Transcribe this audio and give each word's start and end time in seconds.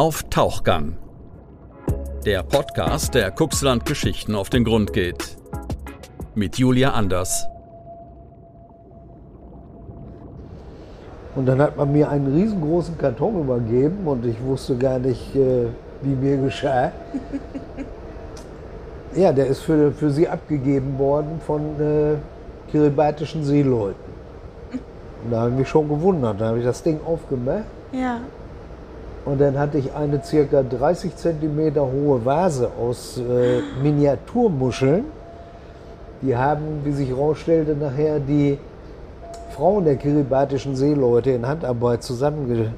Auf 0.00 0.22
Tauchgang. 0.30 0.96
Der 2.24 2.42
Podcast, 2.42 3.12
der 3.12 3.30
Kuxland 3.30 3.84
Geschichten 3.84 4.34
auf 4.34 4.48
den 4.48 4.64
Grund 4.64 4.94
geht. 4.94 5.36
Mit 6.34 6.56
Julia 6.56 6.92
Anders. 6.92 7.46
Und 11.36 11.44
dann 11.44 11.60
hat 11.60 11.76
man 11.76 11.92
mir 11.92 12.08
einen 12.08 12.32
riesengroßen 12.32 12.96
Karton 12.96 13.42
übergeben 13.42 14.06
und 14.06 14.24
ich 14.24 14.42
wusste 14.42 14.74
gar 14.78 14.98
nicht, 14.98 15.36
äh, 15.36 15.66
wie 16.00 16.14
mir 16.14 16.38
geschah. 16.38 16.92
ja, 19.14 19.34
der 19.34 19.48
ist 19.48 19.60
für, 19.60 19.92
für 19.92 20.10
sie 20.10 20.26
abgegeben 20.26 20.98
worden 20.98 21.42
von 21.46 21.60
äh, 21.78 22.14
kiribatischen 22.70 23.44
Seeleuten. 23.44 24.00
Und 25.24 25.30
da 25.30 25.40
habe 25.40 25.50
ich 25.50 25.56
mich 25.58 25.68
schon 25.68 25.90
gewundert. 25.90 26.40
Da 26.40 26.46
habe 26.46 26.58
ich 26.60 26.64
das 26.64 26.82
Ding 26.82 27.00
aufgemacht. 27.04 27.64
Ja. 27.92 28.22
Und 29.30 29.40
dann 29.40 29.56
hatte 29.56 29.78
ich 29.78 29.94
eine 29.94 30.20
circa 30.24 30.64
30 30.64 31.14
Zentimeter 31.14 31.82
hohe 31.82 32.24
Vase 32.24 32.68
aus 32.76 33.16
äh, 33.16 33.60
Miniaturmuscheln. 33.80 35.04
Die 36.20 36.36
haben, 36.36 36.80
wie 36.82 36.90
sich 36.90 37.10
herausstellte, 37.10 37.76
nachher 37.76 38.18
die 38.18 38.58
Frauen 39.50 39.84
der 39.84 39.94
kiribatischen 39.94 40.74
Seeleute 40.74 41.30
in 41.30 41.46
Handarbeit 41.46 42.02
zusammengeschnürt. 42.02 42.74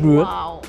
Wow. 0.00 0.62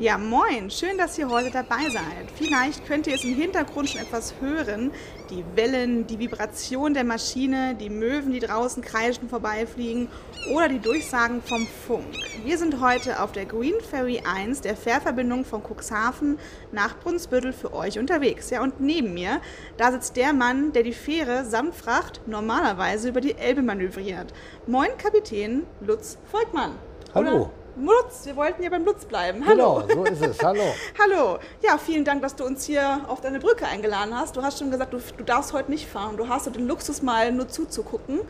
Ja, 0.00 0.16
moin, 0.16 0.70
schön, 0.70 0.96
dass 0.96 1.18
ihr 1.18 1.28
heute 1.28 1.50
dabei 1.50 1.90
seid. 1.90 2.30
Vielleicht 2.34 2.86
könnt 2.86 3.06
ihr 3.06 3.16
es 3.16 3.22
im 3.22 3.34
Hintergrund 3.34 3.90
schon 3.90 4.00
etwas 4.00 4.32
hören. 4.40 4.92
Die 5.28 5.44
Wellen, 5.56 6.06
die 6.06 6.18
Vibration 6.18 6.94
der 6.94 7.04
Maschine, 7.04 7.74
die 7.74 7.90
Möwen, 7.90 8.32
die 8.32 8.38
draußen 8.38 8.82
kreischen 8.82 9.28
vorbeifliegen 9.28 10.08
oder 10.54 10.70
die 10.70 10.78
Durchsagen 10.78 11.42
vom 11.42 11.66
Funk. 11.66 12.16
Wir 12.42 12.56
sind 12.56 12.80
heute 12.80 13.22
auf 13.22 13.32
der 13.32 13.44
Green 13.44 13.78
Ferry 13.90 14.22
1 14.24 14.62
der 14.62 14.74
Fährverbindung 14.74 15.44
von 15.44 15.62
Cuxhaven 15.62 16.38
nach 16.72 16.98
Brunsbüttel 17.00 17.52
für 17.52 17.74
euch 17.74 17.98
unterwegs. 17.98 18.48
Ja, 18.48 18.62
und 18.62 18.80
neben 18.80 19.12
mir, 19.12 19.42
da 19.76 19.92
sitzt 19.92 20.16
der 20.16 20.32
Mann, 20.32 20.72
der 20.72 20.82
die 20.82 20.94
Fähre 20.94 21.44
samt 21.44 21.74
Fracht 21.74 22.22
normalerweise 22.26 23.10
über 23.10 23.20
die 23.20 23.36
Elbe 23.36 23.60
manövriert. 23.60 24.32
Moin, 24.66 24.96
Kapitän 24.96 25.66
Lutz 25.82 26.16
Volkmann. 26.32 26.72
Hallo. 27.12 27.28
Oder 27.28 27.59
Lutz, 27.76 28.26
wir 28.26 28.36
wollten 28.36 28.62
ja 28.62 28.70
beim 28.70 28.84
Lutz 28.84 29.04
bleiben. 29.04 29.46
Hallo. 29.46 29.82
Genau, 29.86 30.04
so 30.04 30.12
ist 30.12 30.22
es. 30.22 30.42
Hallo. 30.42 30.62
Hallo. 30.98 31.38
Ja, 31.62 31.78
vielen 31.78 32.04
Dank, 32.04 32.22
dass 32.22 32.34
du 32.34 32.44
uns 32.44 32.64
hier 32.64 33.00
auf 33.08 33.20
deine 33.20 33.38
Brücke 33.38 33.66
eingeladen 33.66 34.14
hast. 34.14 34.36
Du 34.36 34.42
hast 34.42 34.58
schon 34.58 34.70
gesagt, 34.70 34.92
du, 34.92 34.98
du 35.16 35.24
darfst 35.24 35.52
heute 35.52 35.70
nicht 35.70 35.86
fahren. 35.86 36.16
Du 36.16 36.28
hast 36.28 36.46
den 36.54 36.66
Luxus, 36.66 37.02
mal 37.02 37.32
nur 37.32 37.48
zuzugucken. 37.48 38.20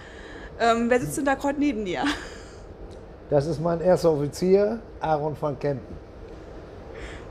Ähm, 0.58 0.90
wer 0.90 1.00
sitzt 1.00 1.16
denn 1.16 1.24
da 1.24 1.36
heute 1.42 1.58
neben 1.58 1.84
dir? 1.84 2.04
Das 3.30 3.46
ist 3.46 3.60
mein 3.60 3.80
erster 3.80 4.12
Offizier, 4.12 4.80
Aaron 5.00 5.36
van 5.40 5.58
Kempen. 5.58 5.96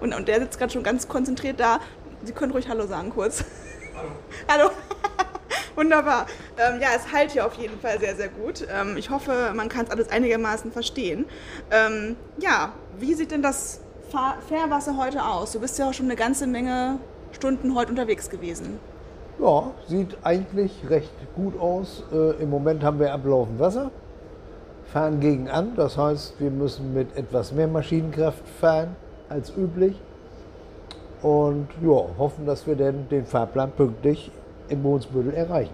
Und, 0.01 0.15
und 0.15 0.27
der 0.27 0.39
sitzt 0.39 0.57
gerade 0.57 0.71
schon 0.71 0.83
ganz 0.83 1.07
konzentriert 1.07 1.59
da. 1.59 1.79
Sie 2.23 2.31
können 2.31 2.51
ruhig 2.51 2.67
Hallo 2.69 2.87
sagen 2.87 3.11
kurz. 3.11 3.43
Hallo. 4.47 4.69
Hallo. 4.69 4.71
Wunderbar. 5.75 6.25
Ähm, 6.57 6.79
ja, 6.81 6.89
es 6.95 7.11
halt 7.11 7.31
hier 7.31 7.45
auf 7.45 7.55
jeden 7.55 7.79
Fall 7.79 7.99
sehr, 7.99 8.15
sehr 8.15 8.29
gut. 8.29 8.67
Ähm, 8.71 8.97
ich 8.97 9.09
hoffe, 9.09 9.51
man 9.55 9.69
kann 9.69 9.85
es 9.85 9.91
alles 9.91 10.09
einigermaßen 10.09 10.71
verstehen. 10.71 11.25
Ähm, 11.71 12.15
ja, 12.39 12.73
wie 12.97 13.13
sieht 13.13 13.31
denn 13.31 13.41
das 13.41 13.81
Fährwasser 14.47 14.97
heute 14.97 15.23
aus? 15.23 15.51
Du 15.51 15.59
bist 15.59 15.77
ja 15.77 15.89
auch 15.89 15.93
schon 15.93 16.07
eine 16.07 16.15
ganze 16.15 16.47
Menge 16.47 16.99
Stunden 17.31 17.75
heute 17.75 17.91
unterwegs 17.91 18.29
gewesen. 18.29 18.79
Ja, 19.39 19.71
sieht 19.87 20.17
eigentlich 20.23 20.71
recht 20.89 21.13
gut 21.35 21.59
aus. 21.59 22.03
Äh, 22.11 22.41
Im 22.41 22.49
Moment 22.49 22.83
haben 22.83 22.99
wir 22.99 23.13
ablaufend 23.13 23.59
Wasser, 23.59 23.91
fahren 24.91 25.19
gegen 25.19 25.49
an. 25.49 25.73
Das 25.75 25.97
heißt, 25.97 26.39
wir 26.39 26.51
müssen 26.51 26.93
mit 26.93 27.15
etwas 27.15 27.53
mehr 27.53 27.67
Maschinenkraft 27.67 28.47
fahren 28.59 28.95
als 29.29 29.55
üblich. 29.55 29.95
Und 31.21 31.67
ja, 31.81 32.03
hoffen, 32.17 32.45
dass 32.45 32.65
wir 32.65 32.75
denn 32.75 33.07
den 33.09 33.25
Fahrplan 33.25 33.71
pünktlich 33.71 34.31
in 34.69 34.81
Brunsbüttel 34.83 35.33
erreichen. 35.33 35.73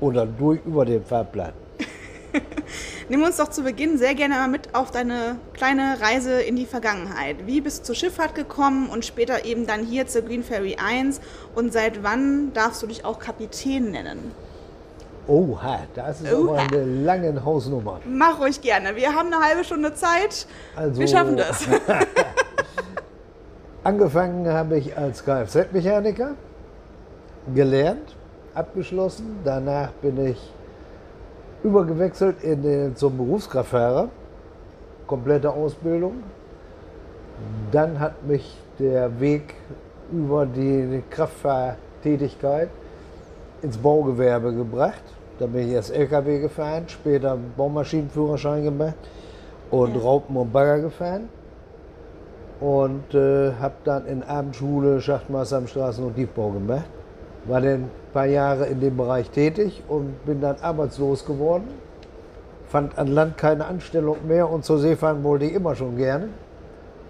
Oder 0.00 0.26
durch 0.26 0.60
über 0.66 0.84
den 0.84 1.04
Fahrplan. 1.04 1.52
Nimm 3.08 3.22
uns 3.22 3.36
doch 3.36 3.48
zu 3.48 3.62
Beginn 3.62 3.98
sehr 3.98 4.14
gerne 4.14 4.34
mal 4.34 4.48
mit 4.48 4.74
auf 4.74 4.90
deine 4.90 5.36
kleine 5.54 5.96
Reise 6.00 6.42
in 6.42 6.56
die 6.56 6.66
Vergangenheit. 6.66 7.46
Wie 7.46 7.60
bist 7.60 7.80
du 7.80 7.84
zur 7.84 7.94
Schifffahrt 7.94 8.34
gekommen 8.34 8.88
und 8.90 9.04
später 9.04 9.44
eben 9.44 9.66
dann 9.66 9.84
hier 9.84 10.06
zur 10.06 10.22
Green 10.22 10.42
Ferry 10.42 10.76
1? 10.76 11.20
Und 11.54 11.72
seit 11.72 12.02
wann 12.02 12.52
darfst 12.52 12.82
du 12.82 12.86
dich 12.86 13.04
auch 13.04 13.18
Kapitän 13.18 13.92
nennen? 13.92 14.32
Oha, 15.28 15.80
das 15.94 16.20
ist 16.20 16.32
Oha. 16.32 16.52
aber 16.52 16.62
eine 16.76 16.84
lange 16.84 17.44
Hausnummer. 17.44 18.00
Mach 18.04 18.40
ruhig 18.40 18.60
gerne. 18.60 18.94
Wir 18.96 19.12
haben 19.14 19.32
eine 19.32 19.42
halbe 19.44 19.64
Stunde 19.64 19.94
Zeit. 19.94 20.46
Also- 20.76 21.00
Wir 21.00 21.08
schaffen 21.08 21.36
das. 21.36 21.66
Angefangen 23.84 24.48
habe 24.48 24.78
ich 24.78 24.96
als 24.96 25.24
Kfz-Mechaniker, 25.24 26.34
gelernt, 27.54 28.16
abgeschlossen. 28.54 29.38
Danach 29.44 29.90
bin 30.02 30.24
ich 30.26 30.52
übergewechselt 31.62 32.42
in 32.42 32.62
den, 32.62 32.96
zum 32.96 33.16
Berufskraftfahrer, 33.16 34.08
komplette 35.06 35.50
Ausbildung. 35.50 36.22
Dann 37.70 38.00
hat 38.00 38.24
mich 38.26 38.56
der 38.78 39.20
Weg 39.20 39.54
über 40.12 40.46
die 40.46 41.02
Kraftfahrtätigkeit 41.10 42.68
ins 43.62 43.76
Baugewerbe 43.76 44.52
gebracht. 44.52 45.02
Da 45.38 45.46
bin 45.46 45.68
ich 45.68 45.74
erst 45.74 45.92
LKW 45.94 46.40
gefahren, 46.40 46.84
später 46.86 47.36
Baumaschinenführerschein 47.56 48.64
gemacht 48.64 48.94
und 49.70 49.94
Ja. 49.94 50.00
Raupen 50.00 50.36
und 50.36 50.52
Bagger 50.52 50.80
gefahren. 50.80 51.28
Und 52.60 53.14
äh, 53.14 53.52
habe 53.60 53.74
dann 53.84 54.06
in 54.06 54.22
Abendschule 54.22 55.00
Schachtmeister 55.00 55.58
am 55.58 55.66
Straßen- 55.66 56.02
und 56.02 56.14
Tiefbau 56.14 56.50
gemacht. 56.52 56.88
War 57.48 57.60
dann 57.60 57.74
ein 57.84 57.90
paar 58.12 58.26
Jahre 58.26 58.66
in 58.66 58.80
dem 58.80 58.96
Bereich 58.96 59.30
tätig 59.30 59.82
und 59.88 60.24
bin 60.26 60.40
dann 60.40 60.56
arbeitslos 60.60 61.24
geworden. 61.24 61.68
Fand 62.66 62.98
an 62.98 63.06
Land 63.06 63.38
keine 63.38 63.66
Anstellung 63.66 64.16
mehr 64.26 64.50
und 64.50 64.64
zur 64.64 64.78
See 64.78 64.96
fahren 64.96 65.22
wollte 65.22 65.44
ich 65.44 65.54
immer 65.54 65.74
schon 65.76 65.96
gerne. 65.96 66.28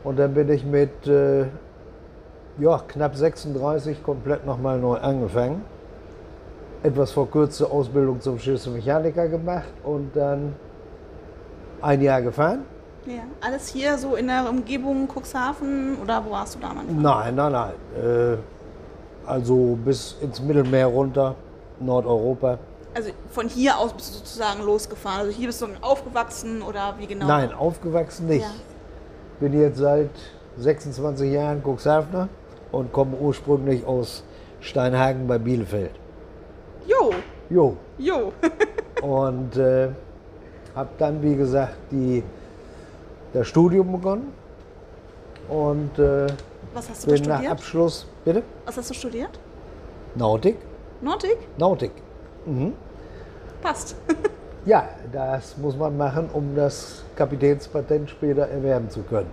Und 0.04 0.18
dann 0.18 0.34
bin 0.34 0.50
ich 0.50 0.64
mit 0.64 1.06
äh, 1.06 1.46
ja, 2.58 2.80
knapp 2.86 3.16
36 3.16 4.02
komplett 4.02 4.46
nochmal 4.46 4.78
neu 4.78 4.96
angefangen. 4.98 5.64
Etwas 6.82 7.12
verkürzte 7.12 7.70
Ausbildung 7.70 8.20
zum 8.20 8.38
Schiffsmechaniker 8.38 9.28
gemacht 9.28 9.72
und 9.82 10.14
dann 10.14 10.54
ein 11.82 12.00
Jahr 12.00 12.22
gefahren. 12.22 12.60
ja. 13.06 13.22
Alles 13.40 13.68
hier 13.68 13.96
so 13.98 14.14
in 14.16 14.28
der 14.28 14.48
Umgebung 14.48 15.08
Cuxhaven 15.08 15.96
oder 16.02 16.24
wo 16.24 16.30
warst 16.30 16.56
du 16.56 16.60
damals? 16.60 16.86
Nein, 16.90 17.34
nein, 17.34 17.52
nein. 17.52 17.72
Äh, 17.96 18.36
also 19.26 19.78
bis 19.84 20.16
ins 20.20 20.40
Mittelmeer 20.40 20.86
runter, 20.86 21.34
Nordeuropa. 21.80 22.58
Also 22.94 23.10
von 23.30 23.48
hier 23.48 23.78
aus 23.78 23.92
bist 23.92 24.14
du 24.14 24.18
sozusagen 24.18 24.62
losgefahren. 24.62 25.20
Also 25.20 25.32
hier 25.32 25.48
bist 25.48 25.60
du 25.60 25.66
aufgewachsen 25.82 26.62
oder 26.62 26.94
wie 26.98 27.06
genau? 27.06 27.26
Nein, 27.26 27.52
aufgewachsen 27.52 28.26
nicht. 28.26 28.42
Ja. 28.42 28.50
Bin 29.40 29.58
jetzt 29.60 29.78
seit 29.78 30.10
26 30.56 31.30
Jahren 31.30 31.62
Cuxhavener 31.62 32.28
und 32.72 32.92
komme 32.92 33.16
ursprünglich 33.18 33.84
aus 33.86 34.24
Steinhagen 34.60 35.26
bei 35.26 35.38
Bielefeld. 35.38 35.92
Jo, 36.86 37.12
Jo. 37.48 37.76
jo. 37.98 38.32
Und 39.02 39.56
äh, 39.56 39.88
habe 40.74 40.88
dann, 40.98 41.22
wie 41.22 41.36
gesagt, 41.36 41.76
die, 41.90 42.22
das 43.32 43.46
Studium 43.46 43.92
begonnen. 43.92 44.32
Und 45.48 45.98
äh, 45.98 46.26
Was 46.76 46.90
hast 46.90 47.06
du 47.06 47.10
bin 47.10 47.22
nach 47.22 47.36
studiert? 47.36 47.52
Abschluss, 47.52 48.06
bitte? 48.22 48.42
Was 48.66 48.76
hast 48.76 48.90
du 48.90 48.94
studiert? 48.94 49.40
Nautik? 50.14 50.58
Nautik? 51.00 51.38
Nautik. 51.56 51.92
Passt. 53.62 53.96
Ja, 54.66 54.88
das 55.12 55.56
muss 55.58 55.76
man 55.76 55.96
machen, 55.96 56.28
um 56.32 56.56
das 56.56 57.04
Kapitänspatent 57.14 58.10
später 58.10 58.48
erwerben 58.48 58.90
zu 58.90 59.02
können. 59.02 59.30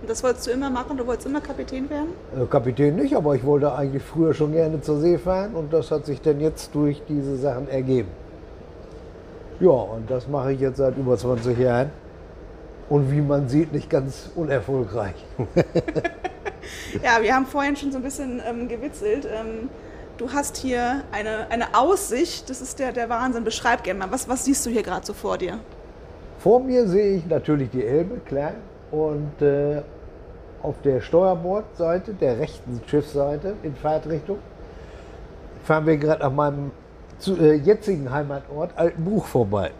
Und 0.00 0.08
das 0.08 0.24
wolltest 0.24 0.46
du 0.46 0.52
immer 0.52 0.70
machen? 0.70 0.96
Du 0.96 1.06
wolltest 1.06 1.26
immer 1.26 1.42
Kapitän 1.42 1.90
werden? 1.90 2.14
Äh, 2.34 2.46
Kapitän 2.46 2.96
nicht, 2.96 3.14
aber 3.14 3.34
ich 3.34 3.44
wollte 3.44 3.70
eigentlich 3.74 4.02
früher 4.02 4.32
schon 4.32 4.52
gerne 4.52 4.80
zur 4.80 5.00
See 5.00 5.18
fahren 5.18 5.54
und 5.54 5.70
das 5.70 5.90
hat 5.90 6.06
sich 6.06 6.22
dann 6.22 6.40
jetzt 6.40 6.74
durch 6.74 7.02
diese 7.06 7.36
Sachen 7.36 7.68
ergeben. 7.68 8.08
Ja, 9.60 9.68
und 9.68 10.10
das 10.10 10.26
mache 10.28 10.54
ich 10.54 10.60
jetzt 10.60 10.78
seit 10.78 10.96
über 10.96 11.18
20 11.18 11.58
Jahren. 11.58 11.90
Und 12.88 13.12
wie 13.12 13.20
man 13.20 13.50
sieht, 13.50 13.74
nicht 13.74 13.90
ganz 13.90 14.30
unerfolgreich. 14.34 15.26
Ja, 17.02 17.22
wir 17.22 17.34
haben 17.34 17.46
vorhin 17.46 17.76
schon 17.76 17.90
so 17.92 17.98
ein 17.98 18.02
bisschen 18.02 18.40
ähm, 18.46 18.68
gewitzelt. 18.68 19.26
Ähm, 19.26 19.68
du 20.16 20.32
hast 20.32 20.56
hier 20.56 21.02
eine, 21.12 21.50
eine 21.50 21.74
Aussicht, 21.74 22.48
das 22.50 22.60
ist 22.60 22.78
der, 22.78 22.92
der 22.92 23.08
Wahnsinn. 23.08 23.44
Beschreib 23.44 23.82
gerne 23.84 24.00
mal, 24.00 24.10
was, 24.10 24.28
was 24.28 24.44
siehst 24.44 24.64
du 24.66 24.70
hier 24.70 24.82
gerade 24.82 25.04
so 25.06 25.12
vor 25.12 25.38
dir? 25.38 25.58
Vor 26.38 26.60
mir 26.60 26.86
sehe 26.88 27.16
ich 27.16 27.26
natürlich 27.26 27.70
die 27.70 27.84
Elbe, 27.84 28.20
klar. 28.24 28.54
Und 28.90 29.40
äh, 29.40 29.82
auf 30.62 30.74
der 30.84 31.00
Steuerbordseite, 31.00 32.14
der 32.14 32.38
rechten 32.38 32.80
Schiffsseite 32.86 33.54
in 33.62 33.74
Fahrtrichtung, 33.74 34.38
fahren 35.64 35.86
wir 35.86 35.96
gerade 35.96 36.22
an 36.24 36.34
meinem 36.34 36.70
zu, 37.18 37.36
äh, 37.36 37.54
jetzigen 37.54 38.10
Heimatort 38.10 38.76
Altenbuch 38.76 39.26
vorbei. 39.26 39.70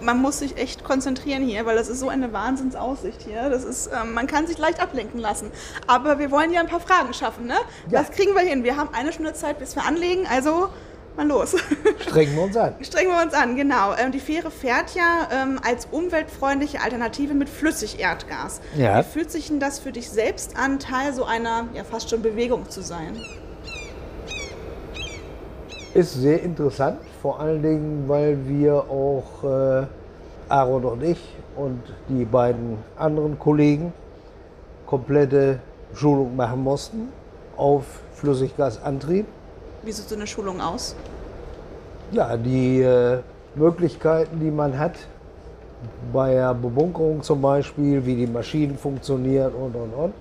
Man 0.00 0.20
muss 0.20 0.38
sich 0.38 0.56
echt 0.56 0.84
konzentrieren 0.84 1.42
hier, 1.42 1.66
weil 1.66 1.76
das 1.76 1.88
ist 1.88 2.00
so 2.00 2.08
eine 2.08 2.32
Wahnsinnsaussicht 2.32 3.22
hier. 3.22 3.50
Das 3.50 3.64
ist, 3.64 3.88
ähm, 3.88 4.14
man 4.14 4.26
kann 4.26 4.46
sich 4.46 4.58
leicht 4.58 4.80
ablenken 4.80 5.20
lassen. 5.20 5.50
Aber 5.86 6.18
wir 6.18 6.30
wollen 6.30 6.52
ja 6.52 6.60
ein 6.60 6.68
paar 6.68 6.80
Fragen 6.80 7.12
schaffen, 7.14 7.46
ne? 7.46 7.54
Ja. 7.90 8.00
Das 8.00 8.10
kriegen 8.10 8.34
wir 8.34 8.42
hin. 8.42 8.64
Wir 8.64 8.76
haben 8.76 8.90
eine 8.92 9.12
Stunde 9.12 9.32
Zeit, 9.34 9.58
bis 9.58 9.76
wir 9.76 9.84
anlegen, 9.84 10.26
also 10.30 10.68
mal 11.16 11.26
los. 11.26 11.56
Strengen 12.00 12.34
wir 12.34 12.42
uns 12.42 12.56
an. 12.56 12.74
Strengen 12.80 13.10
wir 13.10 13.22
uns 13.22 13.34
an, 13.34 13.56
genau. 13.56 13.94
Ähm, 13.94 14.12
die 14.12 14.20
Fähre 14.20 14.50
fährt 14.50 14.94
ja 14.94 15.28
ähm, 15.32 15.60
als 15.62 15.86
umweltfreundliche 15.90 16.80
Alternative 16.80 17.34
mit 17.34 17.48
Flüssigerdgas. 17.48 18.60
Ja. 18.76 19.00
Wie 19.00 19.04
fühlt 19.04 19.30
sich 19.30 19.48
denn 19.48 19.60
das 19.60 19.78
für 19.78 19.92
dich 19.92 20.10
selbst 20.10 20.56
an, 20.56 20.78
Teil 20.78 21.12
so 21.12 21.24
einer 21.24 21.68
ja 21.74 21.84
fast 21.84 22.10
schon 22.10 22.22
Bewegung 22.22 22.68
zu 22.70 22.82
sein? 22.82 23.20
Ist 25.92 26.14
sehr 26.14 26.40
interessant, 26.42 26.98
vor 27.20 27.40
allen 27.40 27.62
Dingen, 27.62 28.04
weil 28.06 28.38
wir 28.46 28.74
auch 28.74 29.42
äh, 29.42 29.86
Aaron 30.48 30.84
und 30.84 31.02
ich 31.02 31.18
und 31.56 31.82
die 32.08 32.24
beiden 32.24 32.78
anderen 32.96 33.36
Kollegen 33.36 33.92
komplette 34.86 35.58
Schulung 35.94 36.36
machen 36.36 36.62
mussten 36.62 37.08
auf 37.56 37.84
Flüssiggasantrieb. 38.14 39.26
Wie 39.82 39.90
sieht 39.90 40.08
so 40.08 40.14
eine 40.14 40.28
Schulung 40.28 40.60
aus? 40.60 40.94
Ja, 42.12 42.36
die 42.36 42.82
äh, 42.82 43.18
Möglichkeiten, 43.56 44.38
die 44.38 44.50
man 44.50 44.78
hat, 44.78 44.94
bei 46.12 46.34
der 46.34 46.54
Bebunkerung 46.54 47.22
zum 47.22 47.42
Beispiel, 47.42 48.04
wie 48.06 48.14
die 48.14 48.26
Maschinen 48.26 48.76
funktionieren 48.76 49.52
und 49.54 49.74
und 49.74 49.92
und. 49.94 50.14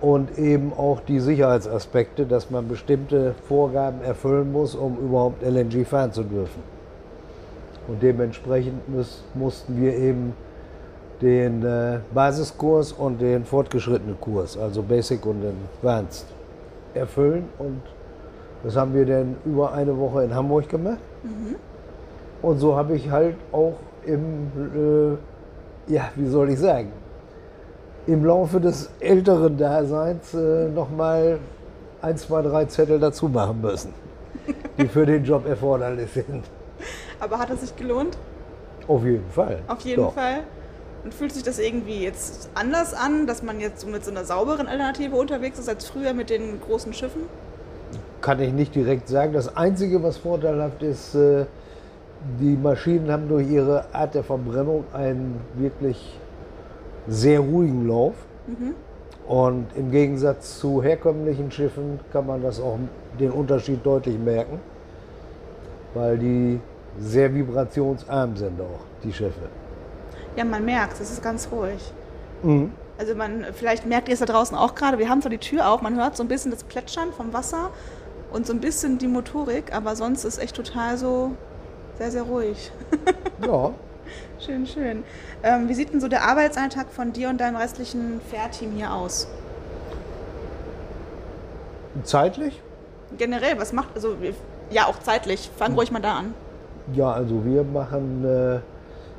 Und 0.00 0.38
eben 0.38 0.72
auch 0.72 1.00
die 1.00 1.18
Sicherheitsaspekte, 1.18 2.24
dass 2.24 2.50
man 2.50 2.68
bestimmte 2.68 3.34
Vorgaben 3.48 4.00
erfüllen 4.02 4.52
muss, 4.52 4.74
um 4.74 4.96
überhaupt 4.96 5.42
LNG 5.42 5.84
fahren 5.84 6.12
zu 6.12 6.22
dürfen. 6.22 6.62
Und 7.88 8.02
dementsprechend 8.02 8.88
müß, 8.88 9.24
mussten 9.34 9.80
wir 9.80 9.96
eben 9.96 10.34
den 11.20 11.64
äh, 11.64 11.98
Basiskurs 12.14 12.92
und 12.92 13.20
den 13.20 13.44
fortgeschrittenen 13.44 14.20
Kurs, 14.20 14.56
also 14.56 14.82
Basic 14.82 15.24
und 15.26 15.42
Advanced, 15.44 16.26
erfüllen. 16.94 17.48
Und 17.58 17.80
das 18.62 18.76
haben 18.76 18.94
wir 18.94 19.06
dann 19.06 19.36
über 19.44 19.72
eine 19.72 19.96
Woche 19.98 20.24
in 20.24 20.34
Hamburg 20.34 20.68
gemacht. 20.68 20.98
Und 22.42 22.58
so 22.58 22.76
habe 22.76 22.94
ich 22.94 23.10
halt 23.10 23.34
auch 23.52 23.74
im, 24.04 25.18
äh, 25.88 25.92
ja, 25.92 26.10
wie 26.14 26.26
soll 26.26 26.50
ich 26.50 26.58
sagen, 26.58 26.92
im 28.08 28.24
Laufe 28.24 28.58
des 28.58 28.88
älteren 29.00 29.58
Daseins 29.58 30.32
äh, 30.32 30.68
nochmal 30.68 31.38
ein, 32.00 32.16
zwei, 32.16 32.40
drei 32.40 32.64
Zettel 32.64 32.98
dazu 32.98 33.28
machen 33.28 33.60
müssen, 33.60 33.92
die 34.78 34.88
für 34.88 35.04
den 35.04 35.24
Job 35.24 35.46
erforderlich 35.46 36.10
sind. 36.10 36.44
Aber 37.20 37.38
hat 37.38 37.50
es 37.50 37.60
sich 37.60 37.76
gelohnt? 37.76 38.16
Auf 38.86 39.04
jeden 39.04 39.28
Fall. 39.30 39.58
Auf 39.68 39.80
jeden 39.80 40.02
Doch. 40.02 40.14
Fall. 40.14 40.40
Und 41.04 41.12
fühlt 41.12 41.32
sich 41.32 41.42
das 41.42 41.58
irgendwie 41.58 42.02
jetzt 42.02 42.48
anders 42.54 42.94
an, 42.94 43.26
dass 43.26 43.42
man 43.42 43.60
jetzt 43.60 43.80
so 43.80 43.86
mit 43.86 44.04
so 44.04 44.10
einer 44.10 44.24
sauberen 44.24 44.66
Alternative 44.66 45.14
unterwegs 45.14 45.58
ist 45.58 45.68
als 45.68 45.86
früher 45.86 46.14
mit 46.14 46.30
den 46.30 46.60
großen 46.62 46.94
Schiffen? 46.94 47.22
Kann 48.22 48.40
ich 48.40 48.52
nicht 48.52 48.74
direkt 48.74 49.08
sagen. 49.08 49.34
Das 49.34 49.54
Einzige, 49.54 50.02
was 50.02 50.16
vorteilhaft 50.16 50.82
ist, 50.82 51.14
äh, 51.14 51.44
die 52.40 52.56
Maschinen 52.56 53.12
haben 53.12 53.28
durch 53.28 53.48
ihre 53.48 53.84
Art 53.92 54.14
der 54.14 54.24
Verbrennung 54.24 54.84
einen 54.94 55.40
wirklich 55.54 56.18
sehr 57.08 57.40
ruhigen 57.40 57.88
Lauf. 57.88 58.14
Und 59.26 59.66
im 59.76 59.90
Gegensatz 59.90 60.58
zu 60.58 60.82
herkömmlichen 60.82 61.50
Schiffen 61.50 62.00
kann 62.12 62.26
man 62.26 62.42
das 62.42 62.60
auch 62.60 62.78
den 63.20 63.30
Unterschied 63.30 63.84
deutlich 63.84 64.18
merken, 64.18 64.58
weil 65.92 66.16
die 66.16 66.60
sehr 66.98 67.34
vibrationsarm 67.34 68.36
sind 68.36 68.58
auch, 68.60 68.80
die 69.04 69.12
Schiffe. 69.12 69.50
Ja, 70.34 70.44
man 70.44 70.64
merkt, 70.64 70.98
es 71.00 71.10
ist 71.10 71.22
ganz 71.22 71.48
ruhig. 71.52 71.92
Mhm. 72.42 72.72
Also 72.98 73.14
man, 73.14 73.44
vielleicht 73.52 73.86
merkt 73.86 74.08
ihr 74.08 74.14
es 74.14 74.20
da 74.20 74.26
draußen 74.26 74.56
auch 74.56 74.74
gerade, 74.74 74.98
wir 74.98 75.08
haben 75.08 75.20
zwar 75.20 75.30
die 75.30 75.38
Tür 75.38 75.68
auf, 75.68 75.82
man 75.82 75.96
hört 75.96 76.16
so 76.16 76.22
ein 76.24 76.28
bisschen 76.28 76.50
das 76.50 76.64
Plätschern 76.64 77.12
vom 77.12 77.32
Wasser 77.32 77.70
und 78.32 78.46
so 78.46 78.52
ein 78.52 78.60
bisschen 78.60 78.98
die 78.98 79.08
Motorik, 79.08 79.74
aber 79.74 79.94
sonst 79.94 80.24
ist 80.24 80.38
echt 80.38 80.56
total 80.56 80.96
so 80.96 81.32
sehr, 81.98 82.10
sehr 82.10 82.22
ruhig. 82.22 82.72
Ja, 83.46 83.70
Schön, 84.38 84.66
schön. 84.66 85.04
Ähm, 85.42 85.68
wie 85.68 85.74
sieht 85.74 85.92
denn 85.92 86.00
so 86.00 86.08
der 86.08 86.22
Arbeitsalltag 86.22 86.90
von 86.90 87.12
dir 87.12 87.28
und 87.28 87.40
deinem 87.40 87.56
restlichen 87.56 88.20
Fährteam 88.30 88.72
hier 88.72 88.92
aus? 88.92 89.28
zeitlich? 92.04 92.62
Generell, 93.16 93.58
was 93.58 93.72
macht, 93.72 93.88
also 93.94 94.14
ja, 94.70 94.86
auch 94.86 94.98
zeitlich, 95.00 95.50
fang 95.56 95.74
ruhig 95.74 95.90
mal 95.90 96.00
da 96.00 96.18
an. 96.18 96.34
Ja, 96.92 97.12
also 97.12 97.44
wir 97.44 97.64
machen, 97.64 98.24
äh, 98.24 98.58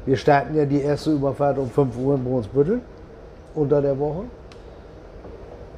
wir 0.06 0.18
starten 0.18 0.56
ja 0.56 0.66
die 0.66 0.82
erste 0.82 1.12
Überfahrt 1.12 1.58
um 1.58 1.70
5 1.70 1.98
Uhr 1.98 2.16
in 2.16 2.24
Brunsbüttel 2.24 2.82
unter 3.56 3.82
der 3.82 3.98
Woche. 3.98 4.24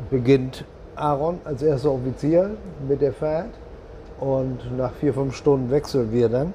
Beginnt 0.09 0.65
Aaron 0.95 1.39
als 1.45 1.61
erster 1.61 1.91
Offizier 1.91 2.51
mit 2.87 3.01
der 3.01 3.13
Fahrt 3.13 3.49
und 4.19 4.77
nach 4.77 4.91
vier, 4.93 5.13
fünf 5.13 5.35
Stunden 5.35 5.71
wechseln 5.71 6.11
wir 6.11 6.27
dann. 6.29 6.53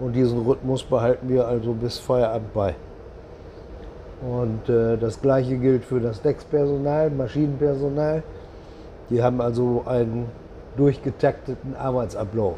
Und 0.00 0.14
diesen 0.14 0.46
Rhythmus 0.46 0.82
behalten 0.82 1.28
wir 1.28 1.46
also 1.46 1.72
bis 1.72 1.98
Feierabend 1.98 2.52
bei. 2.54 2.74
Und 4.22 4.68
äh, 4.68 4.96
das 4.98 5.20
gleiche 5.20 5.56
gilt 5.56 5.84
für 5.84 6.00
das 6.00 6.20
Deckspersonal, 6.22 7.10
Maschinenpersonal. 7.10 8.22
Die 9.10 9.22
haben 9.22 9.40
also 9.40 9.84
einen 9.86 10.26
durchgetakteten 10.76 11.76
Arbeitsablauf. 11.76 12.56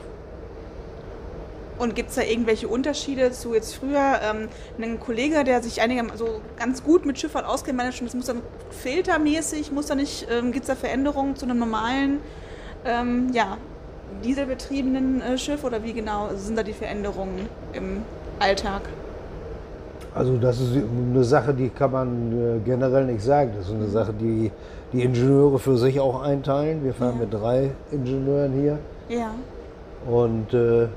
Und 1.79 1.97
gibt 1.97 2.11
es 2.11 2.17
da 2.17 2.23
irgendwelche 2.23 2.69
Unterschiede 2.69 3.33
zu 3.33 3.55
jetzt 3.55 3.75
früher? 3.75 4.21
Ähm, 4.23 4.49
ein 4.81 5.00
Kollege, 5.00 5.43
der 5.43 5.62
sich 5.62 5.81
einigermaßen 5.81 6.19
so 6.19 6.41
ganz 6.56 6.85
gut 6.85 7.05
mit 7.05 7.19
Schifffahrt 7.19 7.45
auskennt, 7.45 7.81
schon, 7.95 8.06
das 8.06 8.15
muss 8.15 8.27
dann 8.27 8.43
filtermäßig, 8.71 9.73
muss 9.73 9.87
da 9.87 9.97
nicht, 9.97 10.29
ähm, 10.31 10.53
gibt 10.53 10.65
es 10.65 10.69
da 10.69 10.77
Veränderungen 10.77 11.35
zu 11.35 11.45
einem 11.45 11.59
normalen, 11.59 12.21
ähm, 12.85 13.31
ja, 13.33 13.56
dieselbetriebenen 14.25 15.20
äh, 15.23 15.38
Schiff 15.38 15.64
oder 15.64 15.82
wie 15.82 15.93
genau 15.93 16.29
sind 16.37 16.56
da 16.59 16.62
die 16.62 16.73
Veränderungen 16.73 17.49
im 17.73 18.03
Alltag? 18.38 18.82
Also 20.14 20.37
das 20.37 20.61
ist 20.61 20.73
eine 20.76 21.25
Sache, 21.25 21.55
die 21.55 21.70
kann 21.70 21.93
man 21.93 22.32
äh, 22.32 22.59
generell 22.64 23.06
nicht 23.06 23.23
sagen. 23.23 23.53
Das 23.56 23.69
ist 23.69 23.75
eine 23.75 23.88
Sache, 23.88 24.12
die 24.12 24.50
die 24.93 25.03
Ingenieure 25.03 25.59
für 25.59 25.76
sich 25.79 25.99
auch 26.00 26.23
einteilen. 26.23 26.85
Wir 26.85 26.93
fahren 26.93 27.14
Ja. 27.19 27.20
mit 27.25 27.32
drei 27.32 27.70
Ingenieuren 27.91 28.53
hier 28.53 28.79
Ja. 29.09 29.31
und 30.06 30.53
äh, 30.53 30.88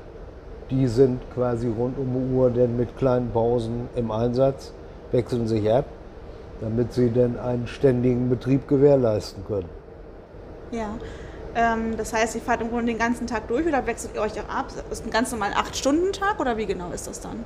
die 0.70 0.86
sind 0.86 1.20
quasi 1.34 1.68
rund 1.68 1.96
um 1.98 2.12
die 2.12 2.34
Uhr 2.34 2.50
denn 2.50 2.76
mit 2.76 2.96
kleinen 2.98 3.30
Pausen 3.30 3.88
im 3.94 4.10
Einsatz, 4.10 4.72
wechseln 5.12 5.46
sich 5.46 5.70
ab, 5.72 5.84
damit 6.60 6.92
sie 6.92 7.10
dann 7.10 7.38
einen 7.38 7.66
ständigen 7.66 8.28
Betrieb 8.28 8.68
gewährleisten 8.68 9.44
können. 9.46 9.68
Ja. 10.72 10.88
Ähm, 11.56 11.96
das 11.96 12.12
heißt, 12.12 12.34
ihr 12.34 12.42
fahrt 12.42 12.60
im 12.60 12.68
Grunde 12.68 12.86
den 12.92 12.98
ganzen 12.98 13.26
Tag 13.26 13.48
durch 13.48 13.66
oder 13.66 13.86
wechselt 13.86 14.12
ihr 14.14 14.20
euch 14.20 14.32
auch 14.38 14.54
ab? 14.54 14.66
Ist 14.90 15.04
ein 15.06 15.10
ganz 15.10 15.32
normal 15.32 15.52
8-Stunden-Tag 15.52 16.38
oder 16.38 16.56
wie 16.58 16.66
genau 16.66 16.90
ist 16.94 17.06
das 17.08 17.20
dann? 17.20 17.44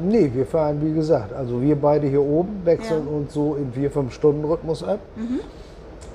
Nee, 0.00 0.30
wir 0.32 0.46
fahren 0.46 0.78
wie 0.80 0.92
gesagt, 0.92 1.32
also 1.32 1.60
wir 1.60 1.74
beide 1.74 2.06
hier 2.06 2.22
oben 2.22 2.60
wechseln 2.64 3.04
Ja. 3.06 3.12
uns 3.12 3.32
so 3.34 3.56
in 3.56 3.72
vier, 3.72 3.90
fünf 3.90 4.12
Stunden 4.12 4.44
Rhythmus 4.44 4.84
ab 4.84 5.00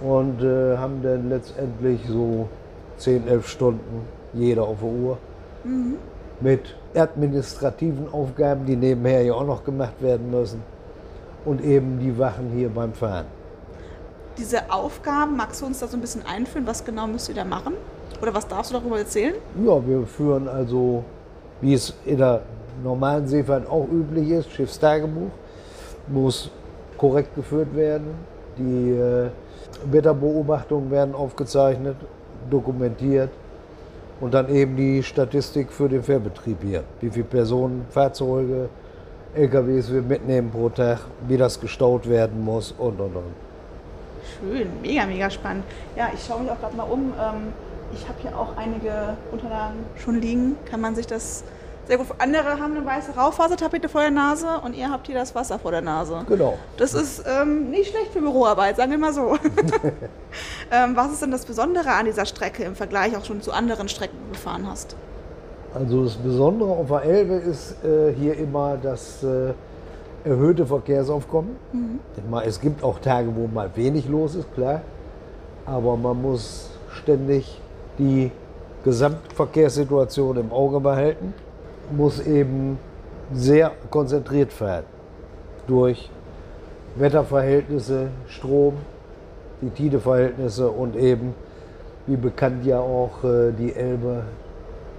und 0.02 0.42
äh, 0.42 0.78
haben 0.78 1.02
dann 1.04 1.28
letztendlich 1.30 2.00
so 2.08 2.48
10, 2.98 3.28
11 3.28 3.48
Stunden 3.48 4.08
jeder 4.34 4.64
auf 4.64 4.78
der 4.80 4.88
Uhr 4.90 5.18
mit 6.40 6.76
administrativen 6.96 8.08
Aufgaben, 8.14 8.66
die 8.66 8.76
nebenher 8.76 9.24
ja 9.24 9.34
auch 9.34 9.46
noch 9.46 9.64
gemacht 9.66 10.02
werden 10.02 10.30
müssen 10.32 10.62
und 11.46 11.62
eben 11.64 12.00
die 12.00 12.18
Wachen 12.18 12.52
hier 12.56 12.70
beim 12.70 12.94
Fahren. 12.94 13.26
Diese 14.38 14.72
Aufgaben, 14.72 15.38
magst 15.38 15.62
du 15.62 15.68
uns 15.68 15.80
da 15.80 15.88
so 15.88 15.96
ein 15.96 16.02
bisschen 16.02 16.26
einführen? 16.26 16.66
Was 16.66 16.84
genau 16.84 17.06
müsst 17.06 17.30
ihr 17.30 17.36
da 17.36 17.44
machen? 17.44 17.74
Oder 18.20 18.34
was 18.34 18.48
darfst 18.48 18.72
du 18.72 18.78
darüber 18.78 18.98
erzählen? 18.98 19.36
Ja, 19.64 19.86
wir 19.86 20.08
führen 20.08 20.48
also, 20.48 21.04
wie 21.62 21.76
es 21.76 21.94
in 22.06 22.18
der 22.18 22.42
normalen 22.84 23.28
Seefahrt 23.28 23.70
auch 23.70 23.88
üblich 23.92 24.32
ist, 24.32 24.52
Schiffstagebuch, 24.52 25.30
muss 26.08 26.50
korrekt 26.98 27.36
geführt 27.36 27.76
werden. 27.76 28.08
Die 28.58 28.92
äh, 28.92 29.30
Wetterbeobachtungen 29.92 30.90
werden 30.90 31.14
aufgezeichnet, 31.14 31.98
dokumentiert 32.50 33.30
und 34.20 34.34
dann 34.34 34.50
eben 34.50 34.76
die 34.76 35.04
Statistik 35.04 35.72
für 35.72 35.90
den 35.90 36.02
Fährbetrieb 36.02 36.58
hier. 36.64 36.84
Wie 37.02 37.10
viele 37.12 37.26
Personen, 37.26 37.86
Fahrzeuge, 37.90 38.70
LKWs 39.36 39.92
wir 39.92 40.02
mitnehmen 40.02 40.50
pro 40.50 40.70
Tag, 40.70 41.02
wie 41.28 41.38
das 41.38 41.60
gestaut 41.60 42.10
werden 42.10 42.44
muss 42.44 42.72
und 42.72 43.00
und 43.00 43.16
und. 43.16 43.53
Schön, 44.40 44.70
mega, 44.82 45.06
mega 45.06 45.30
spannend. 45.30 45.64
Ja, 45.96 46.10
ich 46.14 46.24
schaue 46.26 46.42
mich 46.42 46.52
auch 46.52 46.60
gerade 46.60 46.76
mal 46.76 46.84
um. 46.84 47.14
Ähm, 47.20 47.54
ich 47.94 48.08
habe 48.08 48.20
hier 48.22 48.38
auch 48.38 48.58
einige 48.58 49.18
Unterlagen 49.32 49.86
schon 50.04 50.20
liegen. 50.20 50.58
Kann 50.70 50.82
man 50.82 50.96
sich 50.96 51.06
das 51.08 51.44
sehr 51.86 51.98
gut. 51.98 52.08
Andere 52.18 52.60
haben 52.60 52.76
eine 52.76 52.86
weiße 52.86 53.14
Raufasertapete 53.16 53.90
vor 53.90 54.02
der 54.02 54.12
Nase 54.12 54.48
und 54.64 54.76
ihr 54.76 54.90
habt 54.90 55.08
hier 55.08 55.16
das 55.16 55.36
Wasser 55.36 55.60
vor 55.60 55.72
der 55.72 55.82
Nase. 55.82 56.24
Genau. 56.28 56.58
Das 56.78 56.94
ist 56.94 57.24
ähm, 57.28 57.70
nicht 57.72 57.92
schlecht 57.92 58.14
für 58.14 58.22
Büroarbeit, 58.22 58.78
sagen 58.78 58.92
wir 58.92 58.98
mal 58.98 59.14
so. 59.14 59.38
ähm, 60.72 60.96
was 60.96 61.12
ist 61.12 61.22
denn 61.22 61.32
das 61.32 61.46
Besondere 61.46 61.92
an 61.92 62.06
dieser 62.06 62.26
Strecke 62.26 62.64
im 62.64 62.76
Vergleich 62.76 63.18
auch 63.18 63.26
schon 63.26 63.42
zu 63.42 63.52
anderen 63.52 63.90
Strecken, 63.90 64.16
die 64.18 64.28
du 64.28 64.34
gefahren 64.34 64.66
hast? 64.70 64.96
Also 65.74 66.06
das 66.06 66.16
Besondere 66.16 66.72
auf 66.72 66.88
der 66.88 67.04
Elbe 67.04 67.34
ist 67.34 67.84
äh, 67.84 68.14
hier 68.14 68.38
immer 68.38 68.78
das 68.78 69.24
äh, 69.24 69.54
erhöhte 70.24 70.66
Verkehrsaufkommen. 70.66 71.56
Meine, 72.30 72.48
es 72.48 72.60
gibt 72.60 72.84
auch 72.84 73.00
Tage, 73.00 73.36
wo 73.36 73.48
mal 73.48 73.70
wenig 73.76 74.08
los 74.08 74.36
ist, 74.36 74.54
klar. 74.54 74.82
Aber 75.66 75.96
man 75.98 76.22
muss 76.22 76.70
ständig 76.90 77.62
die 77.98 78.32
Gesamtverkehrssituation 78.84 80.38
im 80.38 80.52
Auge 80.52 80.80
behalten, 80.80 81.34
muss 81.96 82.20
eben 82.26 82.78
sehr 83.34 83.72
konzentriert 83.90 84.52
fahren. 84.52 84.84
Durch 85.68 86.10
Wetterverhältnisse, 86.96 88.10
Strom, 88.28 88.76
die 89.62 89.70
Tideverhältnisse 89.70 90.70
und 90.70 90.96
eben, 90.96 91.34
wie 92.06 92.18
bekannt 92.18 92.66
ja 92.66 92.80
auch 92.80 93.24
äh, 93.24 93.52
die 93.58 93.74
Elbe 93.74 94.24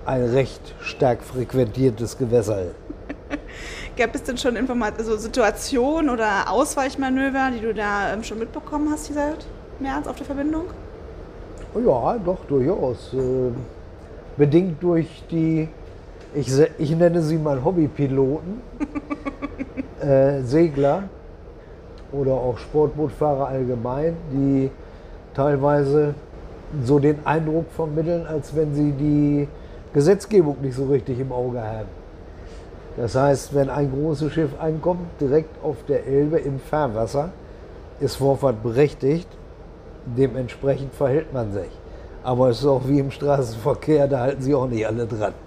ein 0.07 0.25
recht 0.25 0.75
stark 0.81 1.23
frequentiertes 1.23 2.17
Gewässer. 2.17 2.63
Gab 3.97 4.13
es 4.13 4.25
denn 4.25 4.37
schon 4.37 4.57
Informat 4.57 4.95
also 4.99 5.17
Situationen 5.17 6.11
oder 6.11 6.51
Ausweichmanöver, 6.51 7.53
die 7.55 7.61
du 7.61 7.73
da 7.73 8.13
ähm, 8.13 8.25
schon 8.25 8.41
mitbekommen 8.41 8.89
hast 8.91 9.07
hier 9.07 9.15
seit 9.15 9.47
März 9.79 10.09
auf 10.09 10.17
der 10.17 10.27
Verbindung? 10.27 10.65
Ja, 11.77 12.19
doch, 12.19 12.39
durchaus. 12.49 13.15
Äh, 13.15 13.53
bedingt 14.37 14.83
durch 14.83 15.23
die, 15.31 15.69
ich, 16.35 16.49
ich 16.79 16.97
nenne 16.97 17.23
sie 17.23 17.39
mal 17.39 17.63
Hobbypiloten, 17.65 18.63
äh, 20.01 20.41
Segler 20.43 21.05
oder 22.11 22.33
auch 22.33 22.59
Sportbootfahrer 22.59 23.47
allgemein, 23.47 24.17
die 24.33 24.71
teilweise 25.35 26.15
so 26.83 26.99
den 26.99 27.25
Eindruck 27.25 27.67
vermitteln, 27.71 28.27
als 28.27 28.57
wenn 28.57 28.75
sie 28.75 28.91
die 28.91 29.49
Gesetzgebung 29.93 30.57
nicht 30.63 30.75
so 30.75 30.87
richtig 30.87 31.21
im 31.21 31.31
Auge 31.31 31.63
haben. 31.63 32.04
Das 32.97 33.15
heißt, 33.15 33.55
wenn 33.55 33.71
ein 33.71 33.91
großes 33.91 34.33
Schiff 34.33 34.51
einkommt, 34.61 35.21
direkt 35.21 35.63
auf 35.65 35.77
der 35.89 36.07
Elbe 36.07 36.39
im 36.39 36.61
Fahrwasser, 36.61 37.31
ist 38.01 38.17
Vorfahrt 38.17 38.63
berechtigt. 38.63 39.29
Dementsprechend 40.07 40.95
verhält 40.95 41.33
man 41.33 41.53
sich. 41.53 41.71
Aber 42.23 42.51
es 42.51 42.61
ist 42.61 42.67
auch 42.67 42.87
wie 42.87 43.01
im 43.01 43.11
Straßenverkehr, 43.11 44.07
da 44.07 44.21
halten 44.21 44.43
sich 44.43 44.55
auch 44.55 44.69
nicht 44.69 44.87
alle 44.87 45.07
dran. 45.07 45.35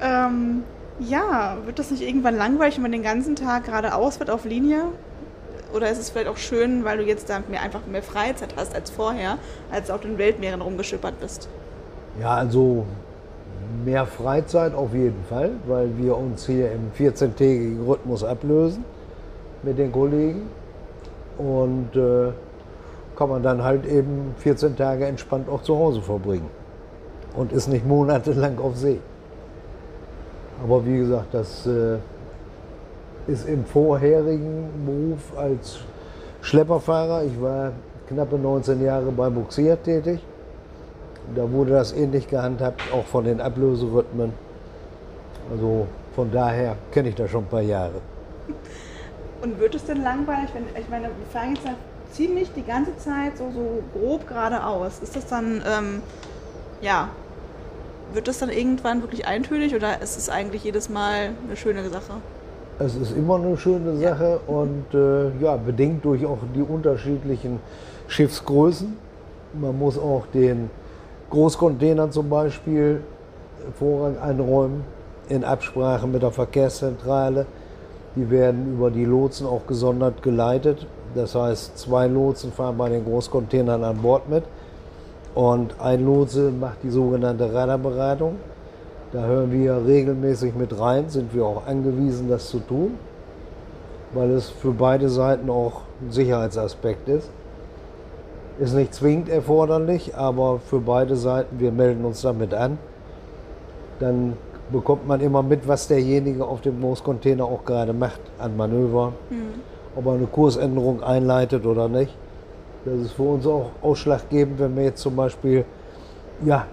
Ähm, 0.00 0.64
ja, 0.98 1.56
wird 1.64 1.78
das 1.78 1.90
nicht 1.90 2.02
irgendwann 2.02 2.36
langweilig, 2.36 2.76
wenn 2.76 2.82
man 2.82 2.92
den 2.92 3.02
ganzen 3.02 3.36
Tag 3.36 3.64
geradeaus 3.64 4.18
wird 4.18 4.28
auf 4.28 4.44
Linie? 4.44 4.84
Oder 5.74 5.90
ist 5.90 5.98
es 5.98 6.10
vielleicht 6.10 6.28
auch 6.28 6.36
schön, 6.36 6.84
weil 6.84 6.98
du 6.98 7.04
jetzt 7.04 7.30
da 7.30 7.40
mehr, 7.48 7.62
einfach 7.62 7.86
mehr 7.86 8.02
Freizeit 8.02 8.54
hast 8.56 8.74
als 8.74 8.90
vorher, 8.90 9.38
als 9.72 9.86
du 9.86 9.94
auf 9.94 10.02
den 10.02 10.18
Weltmeeren 10.18 10.60
rumgeschippert 10.60 11.18
bist? 11.20 11.48
Ja, 12.20 12.34
also 12.34 12.84
mehr 13.84 14.06
Freizeit 14.06 14.74
auf 14.74 14.94
jeden 14.94 15.24
Fall, 15.28 15.52
weil 15.66 15.96
wir 15.98 16.16
uns 16.16 16.46
hier 16.46 16.70
im 16.72 16.92
14-tägigen 16.98 17.86
Rhythmus 17.86 18.22
ablösen 18.22 18.84
mit 19.62 19.78
den 19.78 19.92
Kollegen. 19.92 20.42
Und 21.38 21.96
äh, 21.96 22.32
kann 23.16 23.28
man 23.28 23.42
dann 23.42 23.62
halt 23.62 23.86
eben 23.86 24.34
14 24.38 24.76
Tage 24.76 25.06
entspannt 25.06 25.48
auch 25.48 25.62
zu 25.62 25.76
Hause 25.76 26.02
verbringen. 26.02 26.48
Und 27.36 27.52
ist 27.52 27.68
nicht 27.68 27.86
monatelang 27.86 28.58
auf 28.58 28.76
See. 28.76 29.00
Aber 30.62 30.84
wie 30.86 30.98
gesagt, 30.98 31.32
das 31.32 31.66
äh, 31.66 31.96
ist 33.26 33.48
im 33.48 33.64
vorherigen 33.64 34.68
Beruf 34.86 35.36
als 35.36 35.80
Schlepperfahrer. 36.42 37.24
Ich 37.24 37.40
war 37.40 37.72
knappe 38.08 38.36
19 38.36 38.82
Jahre 38.82 39.10
beim 39.10 39.34
Buxier 39.34 39.82
tätig. 39.82 40.20
Da 41.34 41.50
wurde 41.50 41.72
das 41.72 41.92
ähnlich 41.92 42.28
gehandhabt, 42.28 42.82
auch 42.92 43.04
von 43.06 43.24
den 43.24 43.40
Ablöserhythmen. 43.40 44.32
Also 45.50 45.86
von 46.14 46.30
daher 46.30 46.76
kenne 46.92 47.08
ich 47.08 47.14
das 47.14 47.30
schon 47.30 47.44
ein 47.44 47.48
paar 47.48 47.60
Jahre. 47.60 48.00
Und 49.42 49.58
wird 49.58 49.74
es 49.74 49.84
denn 49.84 50.02
langweilig, 50.02 50.50
wenn, 50.54 50.64
ich 50.80 50.88
meine, 50.88 51.04
wir 51.04 51.26
fahren 51.32 51.54
jetzt 51.54 51.64
ja 51.64 51.74
ziemlich 52.12 52.52
die 52.52 52.62
ganze 52.62 52.96
Zeit 52.96 53.36
so, 53.36 53.50
so 53.50 53.82
grob 53.98 54.26
geradeaus. 54.26 55.00
Ist 55.02 55.16
das 55.16 55.26
dann, 55.26 55.62
ähm, 55.66 56.02
ja, 56.80 57.08
wird 58.12 58.28
das 58.28 58.38
dann 58.38 58.50
irgendwann 58.50 59.02
wirklich 59.02 59.26
eintönig 59.26 59.74
oder 59.74 60.00
ist 60.00 60.16
es 60.16 60.28
eigentlich 60.28 60.64
jedes 60.64 60.88
Mal 60.88 61.30
eine 61.46 61.56
schöne 61.56 61.88
Sache? 61.88 62.14
Es 62.78 62.96
ist 62.96 63.16
immer 63.16 63.36
eine 63.36 63.56
schöne 63.56 63.96
Sache 63.96 64.40
und 64.46 64.86
äh, 64.94 65.30
ja, 65.42 65.56
bedingt 65.56 66.04
durch 66.04 66.24
auch 66.26 66.38
die 66.54 66.62
unterschiedlichen 66.62 67.60
Schiffsgrößen. 68.08 68.96
Man 69.54 69.78
muss 69.78 69.98
auch 69.98 70.26
den 70.32 70.70
Großcontainern 71.34 72.12
zum 72.12 72.30
Beispiel 72.30 73.00
Vorrang 73.76 74.16
einräumen 74.18 74.84
in 75.28 75.42
Absprache 75.42 76.06
mit 76.06 76.22
der 76.22 76.30
Verkehrszentrale. 76.30 77.46
Die 78.14 78.30
werden 78.30 78.74
über 78.74 78.92
die 78.92 79.04
Lotsen 79.04 79.44
auch 79.44 79.66
gesondert 79.66 80.22
geleitet. 80.22 80.86
Das 81.16 81.34
heißt, 81.34 81.76
zwei 81.76 82.06
Lotsen 82.06 82.52
fahren 82.52 82.78
bei 82.78 82.88
den 82.88 83.04
Großcontainern 83.04 83.82
an 83.82 83.96
Bord 84.00 84.28
mit 84.28 84.44
und 85.34 85.80
ein 85.80 86.04
Lotse 86.04 86.52
macht 86.52 86.84
die 86.84 86.90
sogenannte 86.90 87.52
Radarbereitung. 87.52 88.36
Da 89.12 89.24
hören 89.24 89.50
wir 89.50 89.84
regelmäßig 89.84 90.54
mit 90.54 90.78
rein, 90.78 91.08
sind 91.08 91.34
wir 91.34 91.44
auch 91.44 91.66
angewiesen, 91.66 92.28
das 92.28 92.48
zu 92.48 92.60
tun, 92.60 92.96
weil 94.12 94.30
es 94.30 94.50
für 94.50 94.70
beide 94.70 95.08
Seiten 95.08 95.50
auch 95.50 95.80
ein 96.00 96.12
Sicherheitsaspekt 96.12 97.08
ist. 97.08 97.28
Ist 98.60 98.74
nicht 98.74 98.94
zwingend 98.94 99.28
erforderlich, 99.28 100.14
aber 100.16 100.60
für 100.60 100.78
beide 100.78 101.16
Seiten, 101.16 101.58
wir 101.58 101.72
melden 101.72 102.04
uns 102.04 102.22
damit 102.22 102.54
an. 102.54 102.78
Dann 103.98 104.34
bekommt 104.70 105.06
man 105.08 105.20
immer 105.20 105.42
mit, 105.42 105.66
was 105.66 105.88
derjenige 105.88 106.44
auf 106.44 106.60
dem 106.60 106.80
Großcontainer 106.80 107.44
auch 107.44 107.64
gerade 107.64 107.92
macht 107.92 108.20
an 108.38 108.56
Manöver. 108.56 109.12
Ob 109.96 110.06
er 110.06 110.12
eine 110.12 110.26
Kursänderung 110.26 111.02
einleitet 111.02 111.66
oder 111.66 111.88
nicht. 111.88 112.14
Das 112.84 112.94
ist 113.00 113.12
für 113.12 113.22
uns 113.22 113.46
auch 113.46 113.70
ausschlaggebend, 113.82 114.58
wenn 114.60 114.76
wir 114.76 114.84
jetzt 114.84 115.00
zum 115.00 115.16
Beispiel 115.16 115.64
ja, 116.44 116.66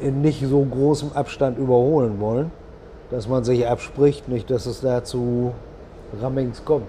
in 0.00 0.22
nicht 0.22 0.42
so 0.46 0.62
großem 0.62 1.10
Abstand 1.14 1.58
überholen 1.58 2.20
wollen, 2.20 2.50
dass 3.10 3.28
man 3.28 3.44
sich 3.44 3.66
abspricht, 3.66 4.28
nicht 4.28 4.50
dass 4.50 4.66
es 4.66 4.80
da 4.80 5.02
zu 5.04 5.52
Rammings 6.20 6.64
kommt. 6.64 6.86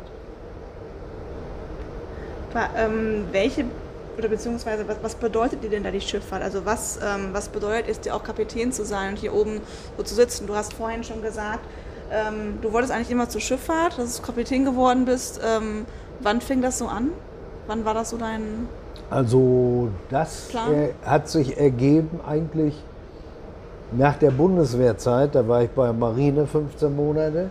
Wa- 2.54 2.70
Ähm, 2.78 3.24
welche 3.32 3.66
oder 4.18 4.30
beziehungsweise 4.30 4.88
was, 4.88 4.98
was 5.02 5.16
bedeutet 5.16 5.64
dir 5.64 5.70
denn 5.70 5.84
da 5.84 5.92
die 5.92 6.02
Schifffahrt? 6.02 6.42
Also 6.42 6.66
was, 6.66 6.98
ähm, 6.98 7.30
was 7.34 7.50
bedeutet 7.50 7.90
es 7.90 8.00
dir 8.00 8.16
auch 8.16 8.24
Kapitän 8.24 8.72
zu 8.72 8.84
sein 8.84 9.12
und 9.12 9.18
hier 9.18 9.34
oben 9.34 9.62
so 9.96 10.04
zu 10.04 10.16
sitzen? 10.16 10.48
Du 10.48 10.56
hast 10.56 10.74
vorhin 10.74 11.04
schon 11.04 11.22
gesagt, 11.22 11.66
ähm, 12.12 12.60
du 12.62 12.74
wolltest 12.74 12.92
eigentlich 12.92 13.12
immer 13.12 13.30
zur 13.30 13.42
Schifffahrt, 13.42 13.98
dass 13.98 14.18
du 14.18 14.24
Kapitän 14.24 14.66
geworden 14.66 15.06
bist. 15.06 15.40
Ähm, 15.46 15.86
wann 16.22 16.42
fing 16.42 16.62
das 16.62 16.80
so 16.80 16.88
an? 16.88 17.12
Wann 17.68 17.86
war 17.86 17.94
das 17.94 18.10
so 18.10 18.18
dein... 18.18 18.68
Also 19.10 19.90
das 20.10 20.50
äh, 20.54 20.90
hat 21.06 21.30
sich 21.30 21.58
ergeben 21.58 22.20
eigentlich 22.28 22.76
nach 23.92 24.18
der 24.18 24.32
Bundeswehrzeit. 24.32 25.36
Da 25.36 25.48
war 25.48 25.62
ich 25.64 25.70
bei 25.70 25.86
der 25.86 25.94
Marine 25.94 26.46
15 26.46 26.94
Monate 26.94 27.50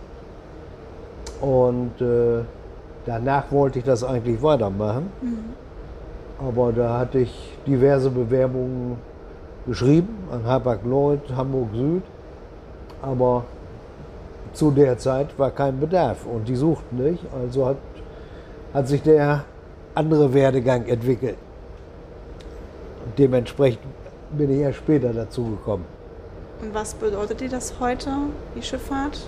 und 1.41 1.99
äh, 2.01 2.43
danach 3.05 3.51
wollte 3.51 3.79
ich 3.79 3.85
das 3.85 4.03
eigentlich 4.03 4.41
weitermachen. 4.41 5.09
Aber 6.39 6.71
da 6.71 6.99
hatte 6.99 7.19
ich 7.19 7.57
diverse 7.65 8.09
Bewerbungen 8.09 8.97
geschrieben 9.65 10.17
an 10.31 10.45
Hapag-Lloyd, 10.45 11.21
Hamburg 11.35 11.69
Süd. 11.73 12.03
Aber 13.01 13.45
zu 14.53 14.71
der 14.71 14.97
Zeit 14.97 15.37
war 15.37 15.51
kein 15.51 15.79
Bedarf 15.79 16.25
und 16.25 16.47
die 16.47 16.55
suchten 16.55 16.97
nicht. 17.03 17.23
Also 17.33 17.65
hat, 17.65 17.77
hat 18.73 18.87
sich 18.87 19.01
der 19.01 19.43
andere 19.95 20.33
Werdegang 20.33 20.85
entwickelt. 20.85 21.37
Und 23.05 23.17
dementsprechend 23.17 23.81
bin 24.31 24.51
ich 24.51 24.59
erst 24.59 24.79
später 24.79 25.13
dazu 25.13 25.43
gekommen. 25.43 25.85
Und 26.61 26.73
was 26.73 26.93
bedeutet 26.93 27.39
dir 27.39 27.49
das 27.49 27.75
heute, 27.79 28.11
die 28.55 28.61
Schifffahrt? 28.61 29.19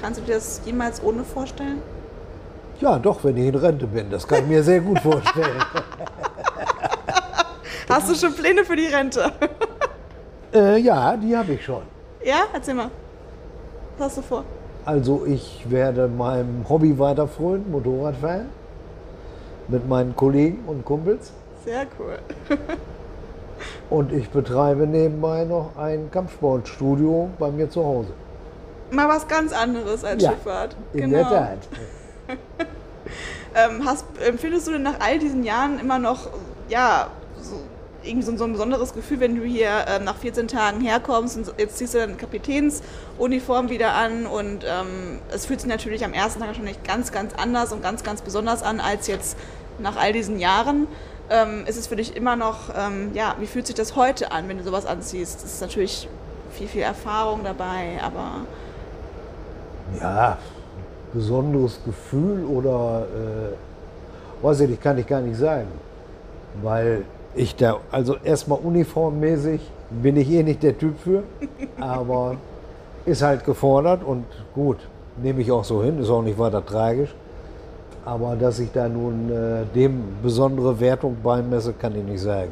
Kannst 0.00 0.20
du 0.20 0.24
dir 0.24 0.34
das 0.34 0.62
jemals 0.64 1.02
ohne 1.02 1.24
vorstellen? 1.24 1.78
Ja, 2.80 2.98
doch, 2.98 3.22
wenn 3.24 3.36
ich 3.36 3.46
in 3.46 3.54
Rente 3.54 3.86
bin, 3.86 4.10
das 4.10 4.26
kann 4.26 4.44
ich 4.44 4.46
mir 4.46 4.62
sehr 4.62 4.80
gut 4.80 4.98
vorstellen. 5.00 5.62
Hast 7.90 8.08
du 8.10 8.14
schon 8.14 8.34
Pläne 8.34 8.64
für 8.64 8.76
die 8.76 8.86
Rente? 8.86 9.32
äh, 10.54 10.78
ja, 10.78 11.16
die 11.16 11.36
habe 11.36 11.52
ich 11.52 11.64
schon. 11.64 11.82
ja, 12.24 12.44
erzähl 12.52 12.74
mal. 12.74 12.90
Was 13.98 14.06
hast 14.08 14.18
du 14.18 14.22
vor? 14.22 14.44
Also 14.84 15.24
ich 15.26 15.64
werde 15.68 16.08
meinem 16.08 16.64
Hobby 16.68 16.98
weiter 16.98 17.28
frönen, 17.28 17.70
Motorradfahren, 17.70 18.48
mit 19.68 19.86
meinen 19.88 20.16
Kollegen 20.16 20.64
und 20.66 20.84
Kumpels. 20.84 21.32
Sehr 21.64 21.86
cool. 21.98 22.18
Und 23.90 24.10
ich 24.12 24.30
betreibe 24.30 24.86
nebenbei 24.86 25.44
noch 25.44 25.76
ein 25.76 26.10
Kampfsportstudio 26.10 27.28
bei 27.38 27.50
mir 27.50 27.68
zu 27.68 27.84
Hause. 27.84 28.12
Mal 28.90 29.06
was 29.08 29.28
ganz 29.28 29.52
anderes 29.52 30.02
als 30.02 30.22
Ja, 30.22 30.30
Schifffahrt. 30.30 30.74
In 30.94 31.10
der 31.10 31.24
Tat. 31.24 31.58
Ähm, 33.52 33.82
hast, 33.84 34.04
empfindest 34.24 34.68
du 34.68 34.72
denn 34.72 34.84
nach 34.84 35.00
all 35.00 35.18
diesen 35.18 35.42
Jahren 35.42 35.80
immer 35.80 35.98
noch, 35.98 36.28
ja, 36.68 37.08
so 37.42 37.56
irgendwie 38.02 38.26
so, 38.26 38.36
so 38.36 38.44
ein 38.44 38.52
besonderes 38.52 38.94
Gefühl, 38.94 39.20
wenn 39.20 39.36
du 39.36 39.42
hier 39.44 39.86
ähm, 39.88 40.04
nach 40.04 40.16
14 40.16 40.48
Tagen 40.48 40.80
herkommst 40.80 41.36
und 41.36 41.52
jetzt 41.58 41.78
ziehst 41.78 41.94
du 41.94 41.98
dann 41.98 42.16
Kapitänsuniform 42.16 43.68
wieder 43.68 43.94
an 43.94 44.26
und 44.26 44.64
ähm, 44.64 45.18
es 45.32 45.46
fühlt 45.46 45.60
sich 45.60 45.68
natürlich 45.68 46.04
am 46.04 46.12
ersten 46.12 46.40
Tag 46.40 46.48
wahrscheinlich 46.48 46.82
ganz, 46.82 47.12
ganz 47.12 47.34
anders 47.34 47.72
und 47.72 47.82
ganz, 47.82 48.02
ganz 48.02 48.22
besonders 48.22 48.62
an 48.62 48.80
als 48.80 49.06
jetzt 49.06 49.36
nach 49.78 49.96
all 49.96 50.12
diesen 50.12 50.38
Jahren. 50.38 50.86
Ähm, 51.30 51.64
ist 51.66 51.78
es 51.78 51.86
für 51.86 51.96
dich 51.96 52.16
immer 52.16 52.36
noch, 52.36 52.70
ähm, 52.76 53.10
ja, 53.14 53.36
wie 53.38 53.46
fühlt 53.46 53.66
sich 53.66 53.76
das 53.76 53.94
heute 53.94 54.32
an, 54.32 54.48
wenn 54.48 54.58
du 54.58 54.64
sowas 54.64 54.84
anziehst? 54.84 55.44
Es 55.44 55.54
ist 55.54 55.60
natürlich 55.60 56.08
viel, 56.52 56.66
viel 56.66 56.82
Erfahrung 56.82 57.44
dabei, 57.44 58.00
aber... 58.02 58.46
Ja, 60.00 60.38
besonderes 61.12 61.80
Gefühl 61.84 62.44
oder, 62.44 63.06
äh, 63.06 64.44
weiß 64.44 64.60
ich 64.60 64.70
nicht, 64.70 64.82
kann 64.82 64.98
ich 64.98 65.06
gar 65.06 65.20
nicht 65.20 65.38
sagen. 65.38 65.68
Weil 66.62 67.04
ich 67.34 67.56
da, 67.56 67.78
also 67.90 68.16
erstmal 68.16 68.58
uniformmäßig 68.58 69.60
bin 69.90 70.16
ich 70.16 70.30
eh 70.30 70.42
nicht 70.42 70.62
der 70.62 70.76
Typ 70.76 70.98
für, 70.98 71.22
aber 71.80 72.36
ist 73.06 73.22
halt 73.22 73.44
gefordert 73.44 74.04
und 74.04 74.24
gut, 74.54 74.78
nehme 75.16 75.40
ich 75.42 75.50
auch 75.50 75.64
so 75.64 75.82
hin, 75.82 76.00
ist 76.00 76.10
auch 76.10 76.22
nicht 76.22 76.38
weiter 76.38 76.64
tragisch. 76.64 77.14
Aber 78.04 78.34
dass 78.34 78.58
ich 78.58 78.72
da 78.72 78.88
nun 78.88 79.30
äh, 79.30 79.64
dem 79.74 80.02
besondere 80.22 80.80
Wertung 80.80 81.16
beimesse, 81.22 81.74
kann 81.74 81.94
ich 81.96 82.02
nicht 82.02 82.20
sagen. 82.20 82.50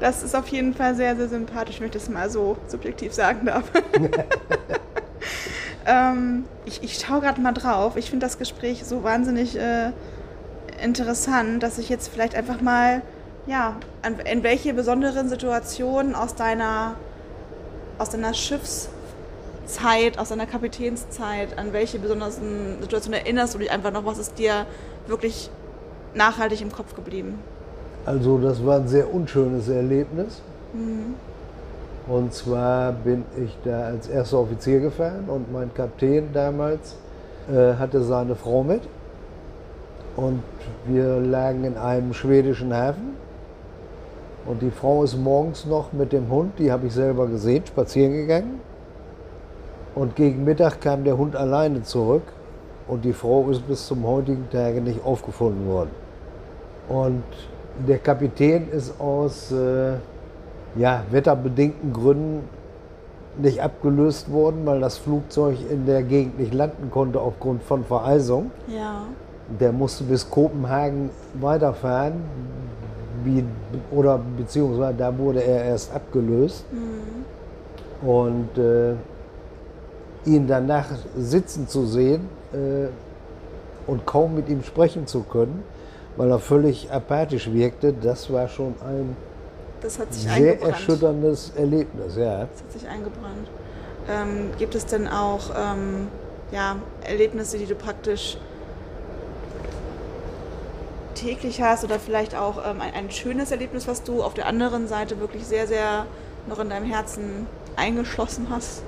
Das 0.00 0.24
ist 0.24 0.34
auf 0.34 0.48
jeden 0.48 0.74
Fall 0.74 0.96
sehr, 0.96 1.14
sehr 1.14 1.28
sympathisch, 1.28 1.78
wenn 1.78 1.86
ich 1.86 1.92
das 1.92 2.08
mal 2.08 2.28
so 2.28 2.56
subjektiv 2.66 3.12
sagen 3.12 3.46
darf. 3.46 3.70
ähm, 5.86 6.44
ich, 6.64 6.82
ich 6.82 6.98
schaue 6.98 7.20
gerade 7.20 7.40
mal 7.40 7.52
drauf. 7.52 7.96
Ich 7.96 8.10
finde 8.10 8.26
das 8.26 8.38
Gespräch 8.38 8.84
so 8.84 9.04
wahnsinnig 9.04 9.56
äh, 9.56 9.92
interessant, 10.82 11.62
dass 11.62 11.78
ich 11.78 11.88
jetzt 11.88 12.08
vielleicht 12.08 12.34
einfach 12.34 12.60
mal, 12.60 13.02
ja, 13.46 13.76
in 14.30 14.42
welche 14.42 14.74
besonderen 14.74 15.28
Situationen 15.28 16.14
aus 16.14 16.34
deiner, 16.34 16.94
aus 17.98 18.10
deiner 18.10 18.34
Schiffszeit, 18.34 20.18
aus 20.18 20.28
deiner 20.28 20.46
Kapitänszeit, 20.46 21.58
an 21.58 21.72
welche 21.72 21.98
besonderen 21.98 22.80
Situationen 22.80 23.20
erinnerst 23.20 23.54
du 23.54 23.58
dich 23.58 23.70
einfach 23.70 23.92
noch? 23.92 24.04
Was 24.04 24.18
ist 24.18 24.38
dir 24.38 24.66
wirklich 25.06 25.50
nachhaltig 26.14 26.60
im 26.60 26.72
Kopf 26.72 26.94
geblieben? 26.94 27.38
Also 28.04 28.38
das 28.38 28.64
war 28.64 28.78
ein 28.80 28.88
sehr 28.88 29.12
unschönes 29.12 29.68
Erlebnis. 29.68 30.42
Mhm. 30.72 31.14
Und 32.08 32.34
zwar 32.34 32.92
bin 32.92 33.24
ich 33.36 33.56
da 33.64 33.84
als 33.84 34.08
erster 34.08 34.40
Offizier 34.40 34.80
gefahren 34.80 35.28
und 35.28 35.52
mein 35.52 35.72
Kapitän 35.72 36.32
damals 36.32 36.96
äh, 37.48 37.74
hatte 37.74 38.02
seine 38.02 38.34
Frau 38.34 38.64
mit. 38.64 38.82
Und 40.16 40.42
wir 40.86 41.20
lagen 41.20 41.64
in 41.64 41.76
einem 41.76 42.12
schwedischen 42.12 42.74
Hafen. 42.74 43.16
Und 44.44 44.60
die 44.60 44.70
Frau 44.70 45.04
ist 45.04 45.16
morgens 45.16 45.64
noch 45.66 45.92
mit 45.92 46.12
dem 46.12 46.28
Hund, 46.28 46.58
die 46.58 46.72
habe 46.72 46.88
ich 46.88 46.94
selber 46.94 47.28
gesehen, 47.28 47.64
spazieren 47.64 48.12
gegangen. 48.12 48.60
Und 49.94 50.16
gegen 50.16 50.44
Mittag 50.44 50.80
kam 50.80 51.04
der 51.04 51.16
Hund 51.16 51.36
alleine 51.36 51.82
zurück. 51.82 52.22
Und 52.88 53.04
die 53.04 53.12
Frau 53.12 53.48
ist 53.50 53.66
bis 53.68 53.86
zum 53.86 54.06
heutigen 54.06 54.48
Tage 54.50 54.80
nicht 54.80 55.04
aufgefunden 55.04 55.68
worden. 55.68 55.90
Und 56.88 57.22
der 57.86 57.98
Kapitän 57.98 58.68
ist 58.70 59.00
aus 59.00 59.52
äh, 59.52 59.94
ja, 60.76 61.04
wetterbedingten 61.10 61.92
Gründen 61.92 62.48
nicht 63.38 63.62
abgelöst 63.62 64.30
worden, 64.30 64.66
weil 64.66 64.80
das 64.80 64.98
Flugzeug 64.98 65.56
in 65.70 65.86
der 65.86 66.02
Gegend 66.02 66.38
nicht 66.38 66.52
landen 66.52 66.90
konnte 66.90 67.20
aufgrund 67.20 67.62
von 67.62 67.84
Vereisung. 67.84 68.50
Ja. 68.66 69.04
Der 69.60 69.72
musste 69.72 70.04
bis 70.04 70.28
Kopenhagen 70.28 71.10
weiterfahren, 71.34 72.22
wie, 73.24 73.44
oder 73.90 74.20
beziehungsweise 74.36 74.94
da 74.96 75.16
wurde 75.16 75.42
er 75.42 75.64
erst 75.64 75.92
abgelöst. 75.92 76.64
Mhm. 76.72 78.08
Und 78.08 78.58
äh, 78.58 78.94
ihn 80.24 80.46
danach 80.46 80.86
sitzen 81.16 81.68
zu 81.68 81.86
sehen 81.86 82.28
äh, 82.52 82.88
und 83.86 84.06
kaum 84.06 84.34
mit 84.34 84.48
ihm 84.48 84.62
sprechen 84.62 85.06
zu 85.06 85.22
können, 85.22 85.62
weil 86.16 86.30
er 86.30 86.38
völlig 86.38 86.90
apathisch 86.90 87.52
wirkte, 87.52 87.92
das 87.92 88.32
war 88.32 88.48
schon 88.48 88.74
ein 88.86 89.16
sehr 90.10 90.62
erschütterndes 90.62 91.52
Erlebnis. 91.56 92.16
Ja. 92.16 92.46
Das 92.46 92.62
hat 92.62 92.72
sich 92.72 92.88
eingebrannt. 92.88 93.48
Ähm, 94.08 94.50
gibt 94.58 94.74
es 94.74 94.86
denn 94.86 95.08
auch 95.08 95.50
ähm, 95.56 96.08
ja, 96.52 96.76
Erlebnisse, 97.04 97.58
die 97.58 97.66
du 97.66 97.74
praktisch 97.74 98.36
täglich 101.22 101.62
hast 101.62 101.84
oder 101.84 101.98
vielleicht 101.98 102.36
auch 102.36 102.58
ähm, 102.58 102.80
ein, 102.80 102.94
ein, 102.94 103.10
schönes 103.10 103.50
Erlebnis, 103.50 103.86
was 103.86 104.02
du 104.02 104.22
auf 104.22 104.34
der 104.34 104.46
anderen 104.46 104.88
Seite 104.88 105.20
wirklich 105.20 105.44
sehr, 105.44 105.66
sehr 105.66 106.06
noch 106.48 106.58
in 106.58 106.70
deinem 106.70 106.86
Herzen 106.86 107.46
eingeschlossen 107.76 108.48
hast? 108.50 108.82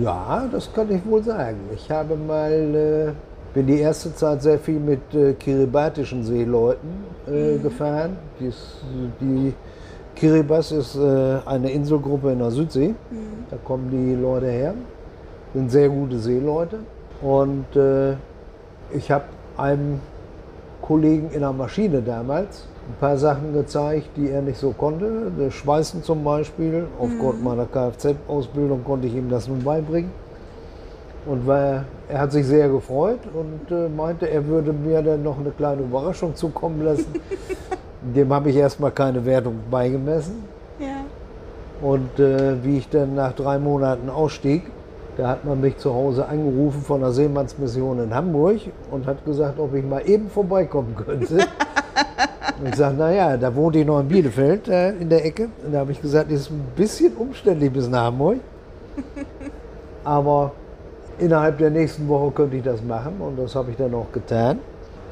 Ja, 0.00 0.48
das 0.50 0.72
kann 0.72 0.90
ich 0.90 1.04
wohl 1.04 1.22
sagen. 1.22 1.58
Ich 1.74 1.90
habe 1.90 2.16
mal, 2.16 2.52
äh, 2.52 3.12
bin 3.52 3.66
die 3.66 3.80
erste 3.80 4.14
Zeit 4.14 4.42
sehr 4.42 4.58
viel 4.58 4.80
mit 4.80 5.14
äh, 5.14 5.34
kiribatischen 5.34 6.24
Seeleuten 6.24 7.04
äh, 7.28 7.56
mhm. 7.56 7.62
gefahren. 7.62 8.16
Dies, 8.40 8.80
die 9.20 9.52
Kiribati 10.16 10.76
ist 10.76 10.96
äh, 10.96 11.38
eine 11.44 11.70
Inselgruppe 11.70 12.32
in 12.32 12.38
der 12.38 12.50
Südsee. 12.50 12.88
Mhm. 12.88 13.44
Da 13.50 13.56
kommen 13.62 13.90
die 13.90 14.20
Leute 14.20 14.46
her. 14.46 14.74
Sind 15.52 15.70
sehr 15.70 15.88
gute 15.88 16.18
Seeleute. 16.18 16.78
Und 17.20 17.76
äh, 17.76 18.14
ich 18.92 19.10
habe 19.10 19.24
einem 19.56 20.00
Kollegen 20.84 21.30
in 21.32 21.40
der 21.40 21.52
Maschine 21.52 22.02
damals 22.02 22.66
ein 22.86 22.96
paar 23.00 23.16
Sachen 23.16 23.54
gezeigt, 23.54 24.10
die 24.16 24.28
er 24.28 24.42
nicht 24.42 24.58
so 24.58 24.72
konnte. 24.72 25.32
Das 25.38 25.54
Schweißen 25.54 26.02
zum 26.02 26.22
Beispiel. 26.22 26.86
Aufgrund 26.98 27.38
mhm. 27.38 27.44
meiner 27.44 27.64
Kfz-Ausbildung 27.64 28.84
konnte 28.84 29.06
ich 29.06 29.14
ihm 29.14 29.30
das 29.30 29.48
nun 29.48 29.62
beibringen. 29.62 30.10
Und 31.24 31.46
war, 31.46 31.84
er 32.10 32.20
hat 32.20 32.32
sich 32.32 32.46
sehr 32.46 32.68
gefreut 32.68 33.20
und 33.32 33.74
äh, 33.74 33.88
meinte, 33.88 34.28
er 34.28 34.46
würde 34.46 34.74
mir 34.74 35.00
dann 35.00 35.22
noch 35.22 35.38
eine 35.38 35.52
kleine 35.52 35.80
Überraschung 35.80 36.36
zukommen 36.36 36.84
lassen. 36.84 37.06
Dem 38.02 38.30
habe 38.30 38.50
ich 38.50 38.56
erstmal 38.56 38.90
keine 38.90 39.24
Wertung 39.24 39.60
beigemessen. 39.70 40.44
Ja. 40.78 41.06
Und 41.80 42.20
äh, 42.20 42.62
wie 42.62 42.76
ich 42.76 42.90
dann 42.90 43.14
nach 43.14 43.32
drei 43.32 43.58
Monaten 43.58 44.10
ausstieg, 44.10 44.64
da 45.16 45.28
hat 45.28 45.44
man 45.44 45.60
mich 45.60 45.76
zu 45.78 45.94
Hause 45.94 46.26
angerufen 46.26 46.82
von 46.82 47.00
der 47.00 47.12
Seemannsmission 47.12 48.02
in 48.02 48.14
Hamburg 48.14 48.60
und 48.90 49.06
hat 49.06 49.24
gesagt, 49.24 49.58
ob 49.58 49.74
ich 49.74 49.84
mal 49.84 50.02
eben 50.08 50.28
vorbeikommen 50.28 50.96
könnte. 50.96 51.34
und 52.60 52.68
ich 52.68 52.74
sage, 52.74 52.96
naja, 52.96 53.36
da 53.36 53.54
wohnt 53.54 53.76
ich 53.76 53.86
noch 53.86 54.00
in 54.00 54.08
Bielefeld 54.08 54.68
äh, 54.68 54.90
in 54.90 55.08
der 55.08 55.24
Ecke. 55.24 55.48
Und 55.64 55.72
da 55.72 55.80
habe 55.80 55.92
ich 55.92 56.00
gesagt, 56.00 56.30
es 56.30 56.42
ist 56.42 56.50
ein 56.50 56.66
bisschen 56.74 57.12
umständlich 57.16 57.72
bis 57.72 57.88
nach 57.88 58.04
Hamburg. 58.04 58.38
Aber 60.04 60.52
innerhalb 61.18 61.58
der 61.58 61.70
nächsten 61.70 62.08
Woche 62.08 62.30
könnte 62.32 62.56
ich 62.56 62.62
das 62.62 62.82
machen 62.82 63.14
und 63.20 63.38
das 63.38 63.54
habe 63.54 63.70
ich 63.70 63.76
dann 63.76 63.94
auch 63.94 64.10
getan. 64.12 64.58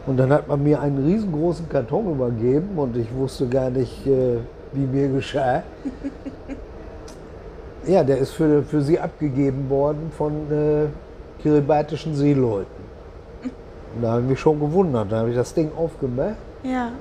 Und 0.07 0.17
dann 0.17 0.33
hat 0.33 0.49
man 0.49 0.63
mir 0.63 0.81
einen 0.81 1.05
riesengroßen 1.05 1.69
Karton 1.69 2.11
übergeben 2.11 2.71
und 2.77 2.97
ich 2.97 3.15
wusste 3.15 3.47
gar 3.47 3.71
nicht, 3.71 4.05
äh, 4.07 4.39
wie 4.73 4.87
mir 4.87 5.09
geschah. 5.09 5.63
Ja, 7.87 8.05
der 8.05 8.19
ist 8.19 8.33
für, 8.33 8.63
für 8.63 8.81
sie 8.81 8.99
abgegeben 8.99 9.69
worden 9.69 10.13
von 10.17 10.33
äh, 10.51 10.87
kiribatischen 11.43 12.15
Seeleuten. 12.15 12.83
Und 13.95 14.03
da 14.03 14.13
habe 14.13 14.23
ich 14.23 14.29
mich 14.29 14.41
schon 14.41 14.61
gewundert. 14.61 15.11
Da 15.11 15.19
habe 15.19 15.31
ich 15.31 15.37
das 15.37 15.53
Ding 15.53 15.71
aufgemacht. 15.77 16.37
Ja. 16.63 16.93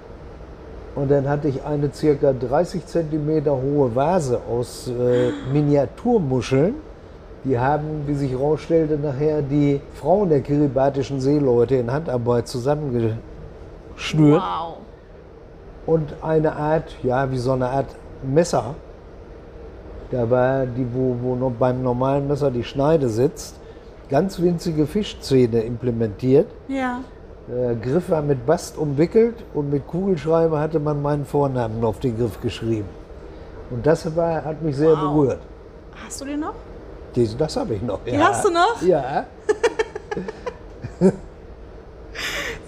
Und 0.95 1.09
dann 1.09 1.29
hatte 1.29 1.47
ich 1.47 1.63
eine 1.63 1.93
circa 1.93 2.33
30 2.33 2.85
Zentimeter 2.85 3.51
hohe 3.51 3.95
Vase 3.95 4.41
aus 4.49 4.89
äh, 4.89 5.31
Miniaturmuscheln. 5.53 6.75
Die 7.43 7.57
haben, 7.57 8.03
wie 8.05 8.13
sich 8.13 8.31
herausstellte, 8.31 8.97
nachher 8.97 9.41
die 9.41 9.81
Frauen 9.93 10.29
der 10.29 10.41
kiribatischen 10.41 11.21
Seeleute 11.21 11.75
in 11.75 11.91
Handarbeit 11.91 12.47
zusammengeschnürt. 12.47 13.17
Wow. 14.17 14.77
Und 15.85 16.13
eine 16.21 16.55
Art, 16.55 16.95
ja, 17.03 17.31
wie 17.31 17.37
so 17.37 17.53
eine 17.53 17.69
Art 17.69 17.87
Messer 18.21 18.75
da 20.11 20.29
war 20.29 20.65
die, 20.65 20.85
wo, 20.93 21.15
wo 21.21 21.35
noch 21.35 21.51
beim 21.51 21.81
normalen 21.81 22.27
Messer 22.27 22.51
die 22.51 22.63
Schneide 22.63 23.09
sitzt, 23.09 23.55
ganz 24.09 24.39
winzige 24.41 24.85
Fischzähne 24.85 25.61
implementiert. 25.61 26.47
Ja. 26.67 26.99
Der 27.47 27.75
Griff 27.75 28.09
war 28.09 28.21
mit 28.21 28.45
Bast 28.45 28.77
umwickelt 28.77 29.35
und 29.53 29.71
mit 29.71 29.87
Kugelschreiber 29.87 30.59
hatte 30.59 30.79
man 30.79 31.01
meinen 31.01 31.25
Vornamen 31.25 31.83
auf 31.83 31.99
den 31.99 32.17
Griff 32.17 32.39
geschrieben. 32.41 32.89
Und 33.69 33.85
das 33.85 34.15
war, 34.15 34.43
hat 34.43 34.61
mich 34.61 34.75
sehr 34.75 34.91
wow. 34.91 34.99
berührt. 34.99 35.39
Hast 36.05 36.21
du 36.21 36.25
den 36.25 36.41
noch? 36.41 36.53
Das, 37.15 37.35
das 37.37 37.57
habe 37.57 37.75
ich 37.75 37.81
noch. 37.81 37.99
Ja. 38.05 38.11
Die 38.11 38.19
hast 38.19 38.45
du 38.45 38.51
noch? 38.51 38.81
Ja. 38.81 39.25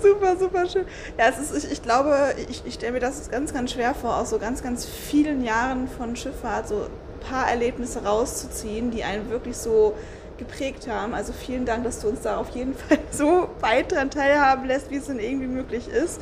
super, 0.01 0.37
super 0.37 0.65
schön. 0.67 0.85
Ja, 1.17 1.25
es 1.29 1.39
ist, 1.39 1.65
ich, 1.65 1.71
ich 1.73 1.81
glaube, 1.83 2.15
ich, 2.49 2.63
ich 2.65 2.73
stelle 2.73 2.93
mir 2.93 2.99
das 2.99 3.29
ganz, 3.29 3.53
ganz 3.53 3.71
schwer 3.71 3.93
vor, 3.93 4.17
aus 4.17 4.29
so 4.29 4.39
ganz, 4.39 4.63
ganz 4.63 4.85
vielen 4.85 5.43
Jahren 5.43 5.87
von 5.87 6.15
Schifffahrt, 6.15 6.67
so 6.67 6.87
paar 7.29 7.49
Erlebnisse 7.49 8.03
rauszuziehen, 8.03 8.91
die 8.91 9.03
einen 9.03 9.29
wirklich 9.29 9.57
so 9.57 9.95
geprägt 10.37 10.87
haben. 10.87 11.13
Also 11.13 11.33
vielen 11.33 11.65
Dank, 11.65 11.83
dass 11.83 11.99
du 11.99 12.09
uns 12.09 12.21
da 12.21 12.37
auf 12.37 12.49
jeden 12.49 12.73
Fall 12.75 12.99
so 13.11 13.49
weit 13.59 13.91
daran 13.91 14.09
teilhaben 14.09 14.65
lässt, 14.65 14.91
wie 14.91 14.97
es 14.97 15.05
denn 15.05 15.19
irgendwie 15.19 15.47
möglich 15.47 15.87
ist. 15.87 16.21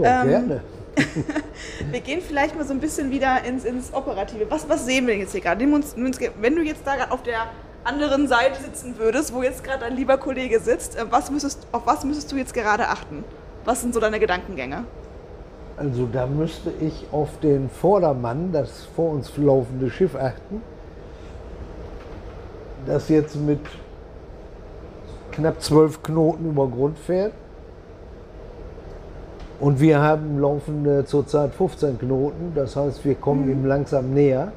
Ja, 0.00 0.22
ähm, 0.22 0.28
gerne. 0.28 0.60
Wir 1.90 2.00
gehen 2.00 2.22
vielleicht 2.26 2.56
mal 2.56 2.64
so 2.64 2.72
ein 2.72 2.80
bisschen 2.80 3.10
wieder 3.10 3.44
ins, 3.44 3.64
ins 3.64 3.92
Operative. 3.92 4.50
Was, 4.50 4.66
was 4.68 4.86
sehen 4.86 5.06
wir 5.06 5.12
denn 5.12 5.20
jetzt 5.20 5.32
hier 5.32 5.42
gerade? 5.42 5.60
Wenn 6.40 6.56
du 6.56 6.62
jetzt 6.62 6.86
da 6.86 6.96
gerade 6.96 7.12
auf 7.12 7.22
der 7.22 7.48
anderen 7.84 8.28
Seite 8.28 8.62
sitzen 8.62 8.98
würdest, 8.98 9.34
wo 9.34 9.42
jetzt 9.42 9.62
gerade 9.62 9.80
dein 9.80 9.94
lieber 9.94 10.16
Kollege 10.16 10.58
sitzt, 10.58 10.96
äh, 10.96 11.04
was 11.10 11.30
müsstest, 11.30 11.66
auf 11.72 11.86
was 11.86 12.04
müsstest 12.04 12.32
du 12.32 12.36
jetzt 12.36 12.54
gerade 12.54 12.88
achten? 12.88 13.24
Was 13.64 13.82
sind 13.82 13.92
so 13.92 14.00
deine 14.00 14.18
Gedankengänge? 14.18 14.84
Also 15.76 16.08
da 16.10 16.26
müsste 16.26 16.70
ich 16.80 17.06
auf 17.12 17.28
den 17.42 17.68
Vordermann, 17.68 18.50
das 18.52 18.86
vor 18.96 19.10
uns 19.10 19.36
laufende 19.36 19.90
Schiff 19.90 20.14
achten, 20.14 20.62
das 22.86 23.10
jetzt 23.10 23.36
mit 23.36 23.60
knapp 25.32 25.60
zwölf 25.60 26.02
Knoten 26.02 26.48
über 26.48 26.66
Grund 26.66 26.98
fährt. 26.98 27.32
Und 29.60 29.80
wir 29.80 30.00
haben 30.00 30.38
laufende 30.38 31.04
zurzeit 31.04 31.54
15 31.54 31.98
Knoten, 31.98 32.52
das 32.54 32.76
heißt, 32.76 33.04
wir 33.04 33.14
kommen 33.14 33.50
ihm 33.50 33.64
langsam 33.64 34.12
näher, 34.12 34.52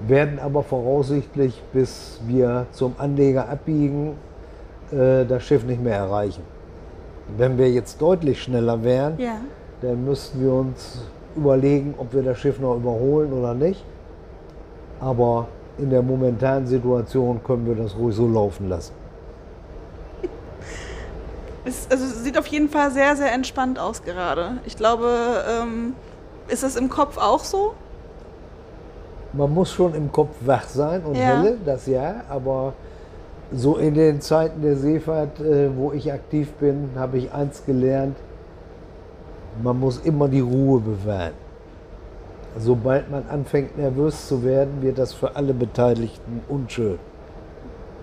werden 0.00 0.38
aber 0.38 0.62
voraussichtlich, 0.62 1.62
bis 1.72 2.20
wir 2.26 2.66
zum 2.72 2.94
Anleger 2.98 3.48
abbiegen, 3.48 4.16
äh, 4.90 5.24
das 5.26 5.42
Schiff 5.44 5.64
nicht 5.64 5.82
mehr 5.82 5.96
erreichen. 5.96 6.42
Wenn 7.36 7.56
wir 7.56 7.70
jetzt 7.70 8.00
deutlich 8.02 8.42
schneller 8.42 8.82
wären, 8.84 9.18
Ja. 9.18 9.36
Dann 9.84 10.04
müssten 10.04 10.42
wir 10.42 10.52
uns 10.52 11.02
überlegen, 11.36 11.94
ob 11.98 12.12
wir 12.12 12.22
das 12.22 12.38
Schiff 12.38 12.58
noch 12.58 12.76
überholen 12.76 13.32
oder 13.32 13.54
nicht. 13.54 13.84
Aber 15.00 15.48
in 15.78 15.90
der 15.90 16.02
momentanen 16.02 16.66
Situation 16.66 17.40
können 17.44 17.66
wir 17.66 17.74
das 17.74 17.96
ruhig 17.96 18.14
so 18.16 18.26
laufen 18.28 18.68
lassen. 18.68 18.92
Es, 21.66 21.86
also 21.90 22.04
es 22.04 22.22
sieht 22.22 22.36
auf 22.36 22.46
jeden 22.48 22.68
Fall 22.68 22.90
sehr, 22.90 23.16
sehr 23.16 23.32
entspannt 23.32 23.78
aus 23.78 24.02
gerade. 24.02 24.58
Ich 24.66 24.76
glaube, 24.76 25.42
ähm, 25.48 25.94
ist 26.46 26.62
das 26.62 26.76
im 26.76 26.90
Kopf 26.90 27.16
auch 27.16 27.42
so? 27.42 27.72
Man 29.32 29.52
muss 29.52 29.72
schon 29.72 29.94
im 29.94 30.12
Kopf 30.12 30.34
wach 30.40 30.64
sein 30.68 31.02
und 31.04 31.14
Ja. 31.14 31.22
helle, 31.22 31.56
das 31.64 31.86
ja, 31.86 32.16
aber 32.28 32.74
so 33.50 33.76
in 33.78 33.94
den 33.94 34.20
Zeiten 34.20 34.60
der 34.60 34.76
Seefahrt, 34.76 35.40
äh, 35.40 35.74
wo 35.74 35.92
ich 35.92 36.12
aktiv 36.12 36.52
bin, 36.60 36.90
habe 36.96 37.16
ich 37.16 37.32
eins 37.32 37.64
gelernt, 37.64 38.16
man 39.62 39.78
muss 39.78 39.98
immer 39.98 40.28
die 40.28 40.40
Ruhe 40.40 40.80
bewahren. 40.80 41.32
Sobald 42.58 43.10
man 43.10 43.26
anfängt 43.28 43.76
nervös 43.76 44.28
zu 44.28 44.44
werden, 44.44 44.80
wird 44.80 44.98
das 44.98 45.12
für 45.12 45.34
alle 45.34 45.52
Beteiligten 45.52 46.40
unschön. 46.48 46.98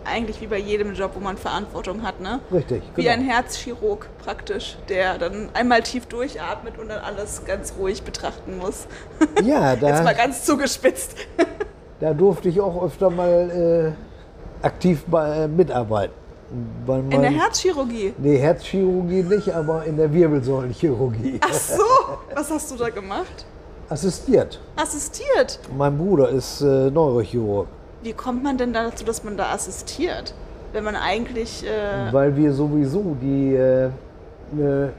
Eigentlich 0.03 0.41
wie 0.41 0.47
bei 0.47 0.57
jedem 0.57 0.93
Job, 0.93 1.11
wo 1.13 1.19
man 1.19 1.37
Verantwortung 1.37 2.01
hat, 2.01 2.19
ne? 2.19 2.39
Richtig, 2.51 2.81
Wie 2.95 3.03
genau. 3.03 3.13
ein 3.13 3.21
Herzchirurg 3.21 4.09
praktisch, 4.23 4.77
der 4.89 5.19
dann 5.19 5.49
einmal 5.53 5.83
tief 5.83 6.07
durchatmet 6.07 6.79
und 6.79 6.89
dann 6.89 7.03
alles 7.03 7.45
ganz 7.45 7.75
ruhig 7.79 8.01
betrachten 8.01 8.57
muss. 8.57 8.87
Ja, 9.43 9.73
Jetzt 9.79 9.83
da, 9.83 10.03
mal 10.03 10.15
ganz 10.15 10.43
zugespitzt. 10.43 11.15
Da 11.99 12.13
durfte 12.13 12.49
ich 12.49 12.59
auch 12.59 12.83
öfter 12.83 13.11
mal 13.11 13.93
äh, 14.63 14.65
aktiv 14.65 15.03
bei, 15.05 15.43
äh, 15.43 15.47
mitarbeiten. 15.47 16.20
Weil 16.85 16.99
In 17.09 17.21
der 17.21 17.31
Herzchirurgie. 17.31 18.13
Nee, 18.17 18.37
Herzchirurgie 18.37 19.23
nicht, 19.23 19.53
aber 19.53 19.85
in 19.85 19.95
der 19.97 20.11
Wirbelsäulenchirurgie. 20.11 21.39
Ach 21.41 21.53
so, 21.53 21.83
was 22.35 22.51
hast 22.51 22.71
du 22.71 22.75
da 22.75 22.89
gemacht? 22.89 23.45
Assistiert. 23.89 24.59
Assistiert. 24.75 25.59
Mein 25.77 25.97
Bruder 25.97 26.29
ist 26.29 26.61
äh, 26.61 26.89
Neurochirurg, 26.89 27.67
Wie 28.03 28.13
kommt 28.13 28.43
man 28.43 28.57
denn 28.57 28.73
dazu, 28.73 29.03
dass 29.05 29.23
man 29.23 29.37
da 29.37 29.51
assistiert? 29.51 30.33
Wenn 30.73 30.83
man 30.83 30.95
eigentlich. 30.95 31.65
Äh, 31.65 32.11
weil 32.11 32.35
wir 32.35 32.53
sowieso 32.53 33.15
die 33.21 33.53
äh, 33.53 33.89
eine 34.53 34.93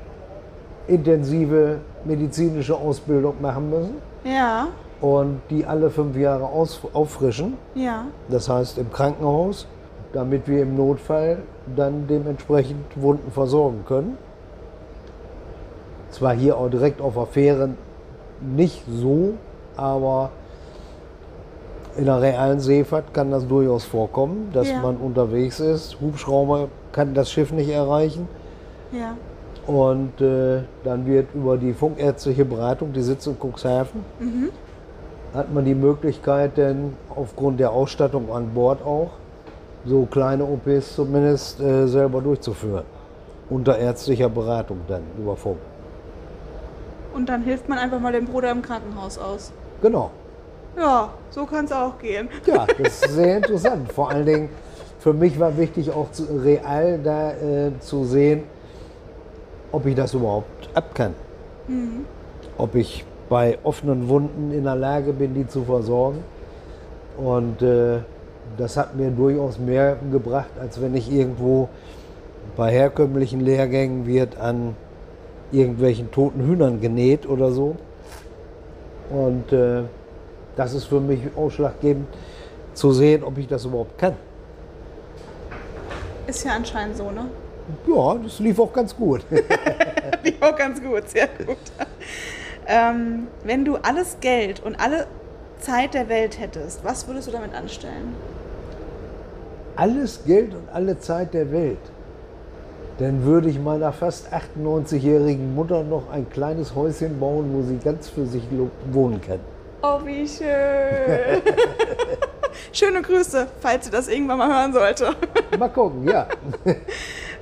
intensive 0.89 1.79
medizinische 2.05 2.75
Ausbildung 2.75 3.41
machen 3.41 3.71
müssen 3.71 3.95
ja, 4.25 4.69
und 5.01 5.41
die 5.51 5.65
alle 5.65 5.89
fünf 5.91 6.17
Jahre 6.17 6.45
aus, 6.45 6.81
auffrischen. 6.93 7.55
ja. 7.75 8.07
Das 8.29 8.49
heißt 8.49 8.79
im 8.79 8.91
Krankenhaus, 8.93 9.67
damit 10.13 10.47
wir 10.49 10.63
im 10.63 10.77
Notfall 10.77 11.39
dann 11.77 12.07
dementsprechend 12.09 12.85
Wunden 12.97 13.31
versorgen 13.31 13.85
können. 13.87 14.19
Zwar 16.11 16.35
hier 16.35 16.57
auch 16.59 16.69
direkt 16.69 17.01
auf 17.01 17.15
der 17.15 17.27
Fähre 17.27 17.71
nicht 18.41 18.85
so, 18.91 19.35
aber 19.77 20.31
in 21.97 22.07
der 22.07 22.21
realen 22.21 22.61
Seefahrt 22.61 23.13
kann 23.15 23.31
das 23.31 23.47
durchaus 23.47 23.85
vorkommen, 23.85 24.51
dass 24.53 24.69
Ja. 24.69 24.81
man 24.81 24.97
unterwegs 24.97 25.61
ist. 25.61 25.99
Hubschrauber 26.01 26.69
kann 26.93 27.15
das 27.15 27.31
Schiff 27.31 27.53
nicht 27.53 27.71
erreichen. 27.71 28.29
Ja. 28.93 29.17
Und 29.67 30.21
äh, 30.21 30.63
dann 30.85 31.07
wird 31.07 31.29
über 31.35 31.57
die 31.57 31.73
funkärztliche 31.73 32.45
Beratung, 32.45 32.93
die 32.93 33.01
sitzt 33.03 33.27
in 33.29 33.37
Cuxhaven, 33.39 34.01
hat 35.35 35.55
man 35.55 35.65
die 35.65 35.75
Möglichkeit, 35.75 36.57
denn 36.57 36.95
aufgrund 37.15 37.61
der 37.61 37.71
Ausstattung 37.71 38.31
an 38.33 38.51
Bord 38.55 38.85
auch, 38.85 39.11
so 39.85 40.07
kleine 40.07 40.45
OPs 40.45 40.95
zumindest 40.95 41.61
äh, 41.61 41.87
selber 41.87 42.21
durchzuführen. 42.21 42.85
Unter 43.51 43.79
ärztlicher 43.79 44.29
Beratung 44.29 44.81
dann 44.89 45.03
über 45.19 45.37
Funk. 45.37 45.59
Und 47.15 47.29
dann 47.29 47.43
hilft 47.43 47.69
man 47.69 47.79
einfach 47.79 48.01
mal 48.01 48.13
dem 48.13 48.25
Bruder 48.25 48.51
im 48.51 48.63
Krankenhaus 48.63 49.19
aus. 49.19 49.53
Genau. 49.83 50.11
Ja, 50.77 51.11
so 51.31 51.45
kann 51.45 51.67
es 51.67 51.73
auch 51.73 51.99
gehen. 51.99 52.29
Ja, 52.47 52.67
das 52.83 53.03
ist 53.03 53.15
sehr 53.15 53.37
interessant. 53.39 53.93
Vor 53.93 54.11
allen 54.11 54.25
Dingen, 54.25 54.49
für 54.99 55.13
mich 55.13 55.39
war 55.39 55.57
wichtig 55.59 55.91
auch 55.91 56.11
zu, 56.13 56.25
real 56.25 56.99
da 57.03 57.33
äh, 57.33 57.73
zu 57.81 58.05
sehen, 58.05 58.45
ob 59.71 59.85
ich 59.87 59.95
das 59.95 60.15
überhaupt 60.15 60.69
ab 60.75 60.95
kann. 60.95 61.15
Ob 62.57 62.75
ich 62.75 63.05
bei 63.29 63.59
offenen 63.63 64.09
Wunden 64.09 64.53
in 64.53 64.65
der 64.65 64.77
Lage 64.77 65.13
bin, 65.13 65.35
die 65.35 65.47
zu 65.47 65.65
versorgen. 65.65 66.23
Und 67.17 67.63
äh, 67.63 68.01
das 68.57 68.77
hat 68.77 68.97
mir 68.97 69.11
durchaus 69.11 69.59
mehr 69.59 69.97
gebracht, 70.11 70.51
als 70.61 70.81
wenn 70.81 70.95
ich 70.95 71.11
irgendwo 71.11 71.69
bei 72.57 72.71
herkömmlichen 72.71 73.41
Lehrgängen 73.41 74.07
wird 74.07 74.39
an 74.39 74.77
irgendwelchen 75.51 76.11
toten 76.11 76.45
Hühnern 76.45 76.81
genäht 76.81 77.27
oder 77.27 77.53
so. 77.53 77.77
Und 79.11 79.53
äh, 79.53 79.83
das 80.57 80.75
ist 80.75 80.85
für 80.85 81.01
mich 81.01 81.21
ausschlaggebend 81.37 82.09
zu 82.75 82.93
sehen, 82.93 83.23
ob 83.23 83.39
ich 83.39 83.47
das 83.47 83.65
überhaupt 83.65 83.99
kann. 83.99 84.15
Ist 86.27 86.45
ja 86.45 86.53
anscheinend 86.53 86.97
so, 86.97 87.11
ne? 87.11 87.27
Ja, 87.87 88.15
das 88.15 88.39
lief 88.39 88.59
auch 88.59 88.73
ganz 88.73 88.97
gut. 88.97 89.25
Die 90.25 90.35
auch 90.41 90.57
ganz 90.57 90.83
gut, 90.83 91.09
sehr 91.09 91.29
gut. 91.29 91.57
Ähm, 92.67 93.27
wenn 93.45 93.65
du 93.65 93.77
alles 93.77 94.19
Geld 94.21 94.63
und 94.63 94.77
alle 94.77 95.07
Zeit 95.59 95.95
der 95.95 96.09
Welt 96.09 96.39
hättest, 96.39 96.85
was 96.85 97.07
würdest 97.07 97.29
du 97.29 97.33
damit 97.33 97.55
anstellen? 97.55 98.15
Alles 99.77 100.25
Geld 100.27 100.55
und 100.55 100.69
alle 100.73 100.99
Zeit 100.99 101.33
der 101.35 101.51
Welt. 101.51 101.79
Dann 102.99 103.25
würde 103.25 103.49
ich 103.49 103.59
meiner 103.59 103.93
fast 103.93 104.29
98-jährigen 104.33 105.55
Mutter 105.55 105.83
noch 105.83 106.11
ein 106.11 106.29
kleines 106.29 106.75
Häuschen 106.75 107.19
bauen, 107.19 107.51
wo 107.55 107.63
sie 107.63 107.79
ganz 107.79 108.09
für 108.09 108.27
sich 108.27 108.43
wohnen 108.91 109.21
kann. 109.21 109.41
Oh, 109.83 109.99
wie 110.05 110.29
schön. 110.29 111.43
Schöne 112.73 113.03
Grüße, 113.03 113.47
falls 113.61 113.87
sie 113.87 113.91
das 113.91 114.09
irgendwann 114.09 114.39
mal 114.39 114.49
hören 114.49 114.73
sollte. 114.73 115.11
Mal 115.59 115.69
gucken, 115.69 116.07
ja. 116.07 116.27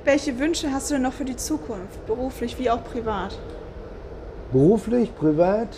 Welche 0.03 0.37
Wünsche 0.39 0.71
hast 0.71 0.89
du 0.89 0.95
denn 0.95 1.03
noch 1.03 1.13
für 1.13 1.25
die 1.25 1.35
Zukunft, 1.35 2.05
beruflich 2.07 2.57
wie 2.57 2.69
auch 2.69 2.83
privat? 2.83 3.37
Beruflich, 4.51 5.15
privat, 5.15 5.69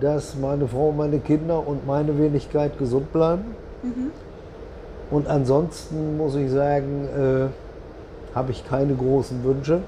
dass 0.00 0.34
meine 0.36 0.68
Frau, 0.68 0.92
meine 0.92 1.18
Kinder 1.20 1.66
und 1.66 1.86
meine 1.86 2.18
Wenigkeit 2.18 2.76
gesund 2.78 3.12
bleiben. 3.12 3.56
Und 5.10 5.28
ansonsten 5.28 6.16
muss 6.16 6.34
ich 6.34 6.50
sagen, 6.50 7.08
äh, 7.16 8.34
habe 8.36 8.52
ich 8.52 8.66
keine 8.68 8.94
großen 8.94 9.42
Wünsche. 9.44 9.80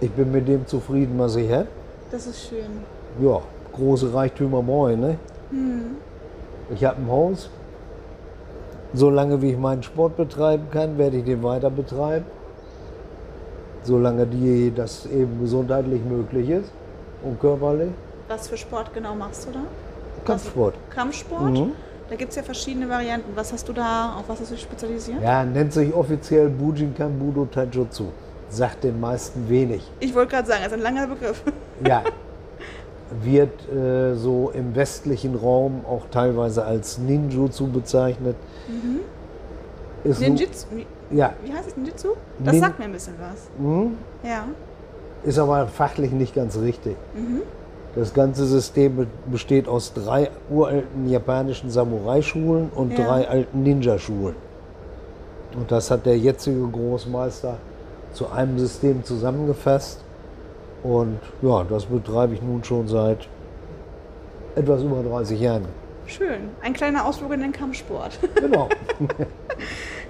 Ich 0.00 0.10
bin 0.10 0.30
mit 0.30 0.46
dem 0.46 0.66
zufrieden, 0.66 1.18
was 1.18 1.36
ich 1.36 1.50
habe. 1.50 1.66
Das 2.10 2.26
ist 2.26 2.48
schön. 2.48 2.84
Ja, 3.20 3.40
große 3.72 4.12
Reichtümer 4.12 4.62
moin, 4.62 5.00
ne? 5.00 5.18
Ich 6.70 6.84
habe 6.84 7.00
ein 7.00 7.10
Haus. 7.10 7.50
Solange 8.92 9.42
wie 9.42 9.50
ich 9.50 9.58
meinen 9.58 9.82
Sport 9.82 10.16
betreiben 10.16 10.66
kann, 10.70 10.98
werde 10.98 11.16
ich 11.18 11.24
den 11.24 11.42
weiter 11.42 11.70
betreiben. 11.70 12.26
Solange 13.82 14.26
die, 14.26 14.72
das 14.74 15.06
eben 15.06 15.40
gesundheitlich 15.40 16.02
möglich 16.04 16.48
ist 16.48 16.70
und 17.22 17.40
körperlich. 17.40 17.90
Was 18.28 18.48
für 18.48 18.56
Sport 18.56 18.94
genau 18.94 19.14
machst 19.14 19.46
du 19.46 19.52
da? 19.52 19.60
Kampfsport. 20.24 20.74
Kampfsport? 20.90 21.50
Mhm. 21.50 21.72
Da 22.10 22.16
gibt 22.16 22.30
es 22.30 22.36
ja 22.36 22.42
verschiedene 22.42 22.88
Varianten. 22.88 23.34
Was 23.34 23.52
hast 23.52 23.68
du 23.68 23.72
da, 23.72 24.16
auf 24.18 24.28
was 24.28 24.40
hast 24.40 24.50
du 24.50 24.54
dich 24.54 24.62
spezialisiert? 24.64 25.22
Ja, 25.22 25.44
nennt 25.44 25.72
sich 25.72 25.92
offiziell 25.94 26.48
Bujinkan 26.48 27.18
Budo 27.18 27.46
Taijutsu. 27.46 28.06
Sagt 28.50 28.84
den 28.84 29.00
meisten 29.00 29.48
wenig. 29.48 29.90
Ich 30.00 30.14
wollte 30.14 30.32
gerade 30.32 30.46
sagen, 30.48 30.60
das 30.64 30.72
ist 30.72 30.78
ein 30.78 30.82
langer 30.82 31.06
Begriff. 31.06 31.42
Ja. 31.86 32.02
Wird 33.22 33.68
äh, 33.68 34.14
so 34.14 34.50
im 34.54 34.74
westlichen 34.74 35.34
Raum 35.34 35.84
auch 35.86 36.02
teilweise 36.10 36.64
als 36.64 36.98
Ninjutsu 36.98 37.66
bezeichnet. 37.68 38.36
Ist 40.04 40.18
so- 40.18 40.24
Ninjitsu. 40.24 40.66
Wie, 40.72 40.86
Ja, 41.10 41.32
wie 41.44 41.52
heißt 41.52 41.68
es 41.68 41.76
Ninjitsu? 41.76 42.08
Das 42.38 42.52
Nin- 42.54 42.60
sagt 42.60 42.78
mir 42.78 42.84
ein 42.86 42.92
bisschen 42.92 43.14
was. 43.20 43.48
mhm. 43.58 43.96
Ja. 44.22 44.44
ist 45.24 45.38
aber 45.38 45.66
fachlich 45.68 46.12
nicht 46.12 46.34
ganz 46.34 46.56
richtig. 46.58 46.96
Das 47.94 48.12
ganze 48.12 48.44
System 48.46 49.06
besteht 49.26 49.68
aus 49.68 49.92
drei 49.92 50.30
uralten 50.50 51.08
japanischen 51.08 51.70
Samurai-Schulen 51.70 52.70
und 52.74 52.98
Ja. 52.98 53.04
drei 53.06 53.28
alten 53.28 53.62
Ninja-Schulen. 53.62 54.34
Und 55.56 55.70
das 55.70 55.90
hat 55.90 56.04
der 56.04 56.18
jetzige 56.18 56.66
Großmeister 56.66 57.58
zu 58.12 58.28
einem 58.30 58.58
System 58.58 59.04
zusammengefasst. 59.04 60.00
Und 60.82 61.18
ja, 61.42 61.62
das 61.64 61.84
betreibe 61.86 62.34
ich 62.34 62.42
nun 62.42 62.64
schon 62.64 62.88
seit 62.88 63.28
etwas 64.56 64.82
über 64.82 65.02
30 65.02 65.40
Jahren. 65.40 65.64
Schön. 66.06 66.50
Ein 66.62 66.72
kleiner 66.74 67.06
Ausflug 67.06 67.32
in 67.32 67.40
den 67.40 67.52
Kampfsport. 67.52 68.18
Genau. 68.34 68.68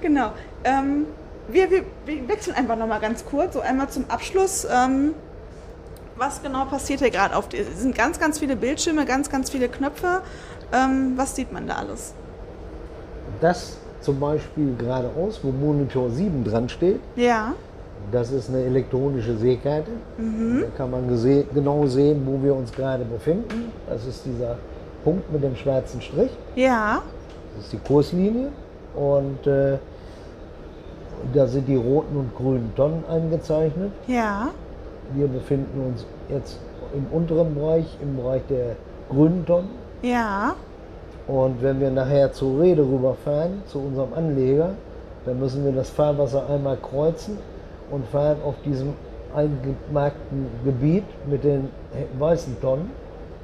genau. 0.00 0.30
Ähm, 0.64 1.06
wir, 1.48 1.70
wir, 1.70 1.82
wir 2.06 2.28
wechseln 2.28 2.56
einfach 2.56 2.76
nochmal 2.76 3.00
ganz 3.00 3.24
kurz, 3.24 3.54
so 3.54 3.60
einmal 3.60 3.88
zum 3.90 4.04
Abschluss. 4.08 4.66
Ähm, 4.70 5.14
was 6.16 6.42
genau 6.42 6.64
passiert 6.66 7.00
hier 7.00 7.10
gerade 7.10 7.34
auf? 7.36 7.48
Es 7.52 7.80
sind 7.80 7.94
ganz, 7.96 8.18
ganz 8.18 8.38
viele 8.38 8.56
Bildschirme, 8.56 9.04
ganz, 9.04 9.30
ganz 9.30 9.50
viele 9.50 9.68
Knöpfe. 9.68 10.20
Ähm, 10.72 11.14
was 11.16 11.34
sieht 11.36 11.52
man 11.52 11.66
da 11.66 11.74
alles? 11.76 12.14
Das 13.40 13.76
zum 14.00 14.20
Beispiel 14.20 14.74
geradeaus, 14.76 15.40
wo 15.42 15.50
Monitor 15.50 16.10
7 16.10 16.44
dran 16.44 16.68
steht, 16.68 17.00
Ja. 17.16 17.54
das 18.12 18.30
ist 18.32 18.50
eine 18.50 18.62
elektronische 18.62 19.36
Seekarte. 19.36 19.90
Da 20.18 20.66
kann 20.76 20.90
man 20.90 21.08
genau 21.54 21.86
sehen, 21.86 22.22
wo 22.26 22.42
wir 22.44 22.54
uns 22.54 22.70
gerade 22.72 23.04
befinden. 23.04 23.72
Das 23.88 24.06
ist 24.06 24.24
dieser 24.26 24.56
Punkt 25.04 25.32
mit 25.32 25.42
dem 25.42 25.56
schwarzen 25.56 26.00
Strich. 26.02 26.30
Ja. 26.54 27.02
Das 27.56 27.64
ist 27.64 27.72
die 27.72 27.78
Kurslinie. 27.78 28.48
Und 28.94 29.46
äh, 29.46 29.78
da 31.32 31.46
sind 31.46 31.66
die 31.66 31.76
roten 31.76 32.16
und 32.16 32.36
grünen 32.36 32.72
Tonnen 32.76 33.04
eingezeichnet. 33.08 33.90
Ja. 34.06 34.48
Wir 35.12 35.26
befinden 35.28 35.92
uns 35.92 36.06
jetzt 36.28 36.58
im 36.94 37.06
unteren 37.16 37.54
Bereich, 37.54 37.86
im 38.02 38.16
Bereich 38.16 38.42
der 38.48 38.76
grünen 39.08 39.44
Tonnen. 39.46 39.68
Ja. 40.02 40.54
Und 41.26 41.62
wenn 41.62 41.80
wir 41.80 41.90
nachher 41.90 42.32
zur 42.32 42.60
Rede 42.60 42.82
rüberfahren, 42.82 43.62
zu 43.66 43.78
unserem 43.78 44.12
Anleger, 44.14 44.70
dann 45.24 45.38
müssen 45.38 45.64
wir 45.64 45.72
das 45.72 45.90
Fahrwasser 45.90 46.48
einmal 46.48 46.76
kreuzen 46.76 47.38
und 47.90 48.06
fahren 48.08 48.36
auf 48.44 48.54
diesem 48.64 48.92
eingemarkten 49.34 50.46
Gebiet 50.64 51.04
mit 51.26 51.42
den 51.44 51.68
weißen 52.18 52.60
Tonnen, 52.60 52.90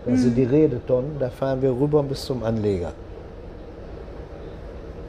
das 0.06 0.20
sind 0.20 0.36
die 0.36 0.44
Redetonnen, 0.44 1.16
da 1.18 1.28
fahren 1.28 1.60
wir 1.62 1.70
rüber 1.70 2.02
bis 2.02 2.24
zum 2.24 2.42
Anleger. 2.42 2.92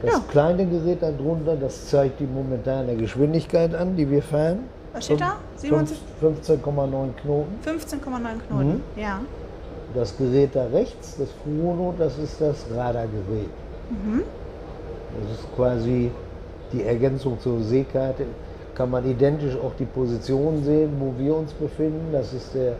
Das 0.02 0.14
Ja. 0.14 0.20
kleine 0.30 0.66
Gerät 0.66 1.02
darunter, 1.02 1.56
das 1.56 1.88
zeigt 1.88 2.18
die 2.20 2.26
momentane 2.26 2.96
Geschwindigkeit 2.96 3.74
an, 3.74 3.96
die 3.96 4.10
wir 4.10 4.22
fahren. 4.22 4.60
Was 4.92 5.04
steht 5.04 5.20
da? 5.20 5.36
Fünf- 5.68 5.88
27? 6.20 6.60
15,9 6.60 7.14
Knoten. 7.22 7.52
15,9 7.64 8.40
Knoten. 8.48 8.82
Ja. 8.96 9.20
Das 9.94 10.16
Gerät 10.16 10.50
da 10.54 10.66
rechts, 10.66 11.16
das 11.18 11.28
Furono, 11.44 11.94
das 11.98 12.16
ist 12.18 12.40
das 12.40 12.64
Radargerät. 12.74 13.50
Das 15.20 15.38
ist 15.38 15.54
quasi 15.56 16.10
die 16.72 16.82
Ergänzung 16.82 17.38
zur 17.40 17.60
Seekarte. 17.60 18.24
Kann 18.74 18.90
man 18.90 19.04
identisch 19.04 19.54
auch 19.56 19.72
die 19.78 19.84
Position 19.84 20.64
sehen, 20.64 20.92
wo 20.98 21.12
wir 21.22 21.36
uns 21.36 21.52
befinden. 21.52 22.08
Das 22.10 22.32
ist 22.32 22.54
der, 22.54 22.72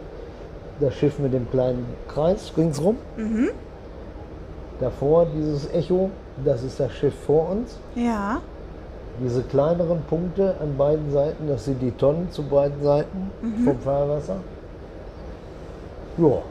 das 0.81 0.95
Schiff 0.95 1.19
mit 1.19 1.35
dem 1.35 1.51
kleinen 1.51 1.85
Kreis 2.09 2.51
ringsrum. 2.57 2.97
Davor 4.81 5.27
dieses 5.27 5.71
Echo, 5.75 6.11
das 6.45 6.63
ist 6.63 6.81
das 6.81 6.93
Schiff 6.93 7.15
vor 7.27 7.51
uns. 7.51 7.79
Ja. 7.95 8.41
Diese 9.25 9.43
kleineren 9.43 10.03
Punkte 10.09 10.57
an 10.61 10.77
beiden 10.77 11.11
Seiten, 11.13 11.47
das 11.47 11.65
sind 11.65 11.81
die 11.81 11.93
Tonnen 11.93 12.29
zu 12.33 12.43
beiden 12.43 12.83
Seiten 12.83 13.31
vom 13.65 13.79
Fahrwasser. 13.79 14.37
Ja. 16.19 16.43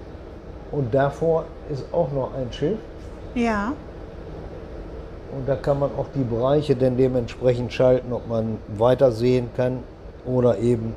Und 0.72 0.94
davor 0.94 1.46
ist 1.70 1.84
auch 1.92 2.12
noch 2.12 2.34
ein 2.34 2.52
Schiff. 2.52 2.78
Ja. 3.36 3.74
Und 5.36 5.48
da 5.48 5.56
kann 5.56 5.80
man 5.80 5.90
auch 5.98 6.08
die 6.16 6.24
Bereiche 6.24 6.76
dann 6.76 6.98
dementsprechend 6.98 7.74
schalten, 7.74 8.14
ob 8.14 8.28
man 8.28 8.58
weiter 8.78 9.12
sehen 9.12 9.50
kann 9.56 9.80
oder 10.26 10.58
eben 10.58 10.96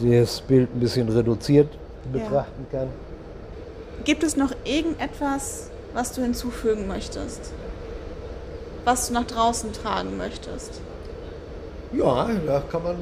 das 0.00 0.40
Bild 0.40 0.74
ein 0.74 0.80
bisschen 0.80 1.08
reduziert 1.08 1.68
Ja. 2.12 2.20
betrachten 2.20 2.66
kann. 2.70 2.88
Gibt 4.04 4.22
es 4.22 4.36
noch 4.36 4.52
irgendetwas, 4.64 5.70
was 5.94 6.12
du 6.12 6.22
hinzufügen 6.22 6.86
möchtest? 6.86 7.52
Was 8.86 9.08
du 9.08 9.14
nach 9.14 9.26
draußen 9.26 9.72
tragen 9.72 10.16
möchtest? 10.16 10.80
Ja, 11.92 12.30
da 12.46 12.62
kann 12.70 12.82
man. 12.84 12.96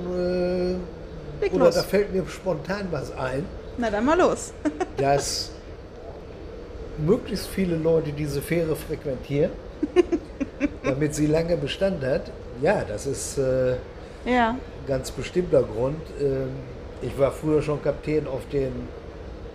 Äh, 1.42 1.46
oder 1.54 1.66
los. 1.66 1.74
da 1.74 1.82
fällt 1.82 2.12
mir 2.14 2.24
spontan 2.26 2.88
was 2.90 3.12
ein, 3.16 3.44
Na 3.76 3.90
dann 3.90 4.04
mal 4.06 4.18
los. 4.18 4.52
dass 4.96 5.50
möglichst 6.98 7.46
viele 7.48 7.76
Leute 7.76 8.12
diese 8.12 8.40
Fähre 8.40 8.74
frequentieren, 8.76 9.50
damit 10.84 11.14
sie 11.14 11.26
lange 11.26 11.56
Bestand 11.58 12.02
hat. 12.04 12.30
Ja, 12.62 12.82
das 12.86 13.06
ist. 13.06 13.36
Äh, 13.38 13.76
ja. 14.24 14.56
ganz 14.86 15.10
bestimmter 15.10 15.62
Grund. 15.62 16.00
Ähm, 16.20 16.48
Ich 17.02 17.18
war 17.18 17.30
früher 17.30 17.60
schon 17.60 17.82
Kapitän 17.82 18.26
auf 18.26 18.40
den 18.50 18.72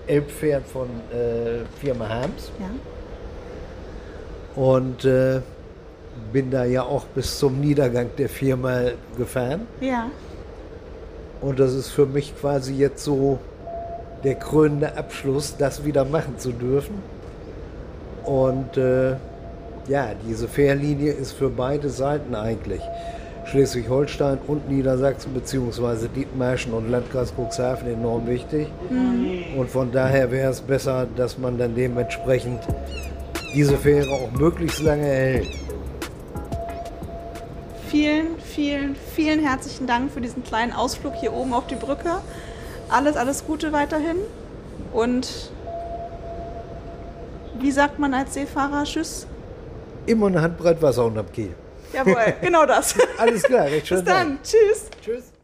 Elbpferd 0.05 0.67
von 0.67 0.87
äh, 1.11 1.65
Firma 1.81 2.07
Harms 2.07 2.51
Ja. 2.59 2.69
und 4.61 5.05
äh, 5.05 5.41
bin 6.32 6.51
da 6.51 6.65
ja 6.65 6.84
auch 6.84 7.05
bis 7.05 7.39
zum 7.39 7.60
Niedergang 7.60 8.10
der 8.17 8.29
Firma 8.29 8.82
gefahren. 9.17 9.67
Ja. 9.82 10.08
Und 11.41 11.60
das 11.60 11.73
ist 11.73 11.89
für 11.89 12.05
mich 12.05 12.34
quasi 12.39 12.73
jetzt 12.75 13.03
so 13.03 13.39
der 14.23 14.36
krönende 14.36 14.97
Abschluss, 14.97 15.55
das 15.58 15.86
wieder 15.86 16.05
machen 16.05 16.38
zu 16.38 16.51
dürfen. 16.51 16.95
Und 18.25 18.77
äh, 18.77 19.12
ja, 19.88 20.10
diese 20.27 20.47
Fährlinie 20.47 21.13
ist 21.13 21.32
für 21.32 21.49
beide 21.49 21.89
Seiten 21.89 22.36
eigentlich. 22.36 22.82
Schleswig-Holstein 23.45 24.38
und 24.45 24.69
Niedersachsen 24.69 25.34
beziehungsweise 25.34 26.08
Dithmarschen 26.10 26.73
und 26.73 26.91
Landkreis 26.91 27.34
Cuxhaven 27.36 27.91
enorm 27.91 28.27
wichtig. 28.27 28.67
Und 29.58 29.69
von 29.69 29.91
daher 29.91 30.29
wäre 30.29 30.51
es 30.51 30.62
besser, 30.62 31.08
dass 31.15 31.38
man 31.39 31.58
dann 31.58 31.73
dementsprechend 31.73 32.60
diese 33.55 33.75
Fähre 33.77 34.12
auch 34.12 34.32
möglichst 34.39 34.82
lange 34.84 35.08
erhält. 35.08 35.47
Vielen, 37.89 38.39
vielen, 38.39 38.95
vielen 39.15 39.39
herzlichen 39.39 39.88
Dank 39.88 40.12
für 40.12 40.21
diesen 40.21 40.43
kleinen 40.43 40.73
Ausflug 40.73 41.15
hier 41.15 41.34
oben 41.34 41.54
auf 41.54 41.65
die 41.65 41.75
Brücke. 41.75 42.21
Alles, 42.88 43.17
alles 43.17 43.45
Gute 43.45 43.71
weiterhin. 43.71 44.17
Und 44.93 45.52
wie 47.60 47.71
sagt 47.71 47.97
man 47.97 48.13
als 48.13 48.36
Seefahrer? 48.36 48.84
Tschüss. 48.84 49.25
Immer 50.06 50.28
eine 50.28 50.41
Handbreit 50.41 50.82
Wasser 50.82 51.06
unterm 51.06 51.32
Kiel. 51.32 51.56
Jawohl, 51.91 52.36
genau 52.41 52.65
das. 52.65 52.95
Alles 53.17 53.43
klar, 53.43 53.65
recht 53.65 53.88
schön. 53.88 53.97
Bis 53.97 54.06
dann. 54.06 54.39
Tschüss. 54.43 54.89
Tschüss. 55.04 55.38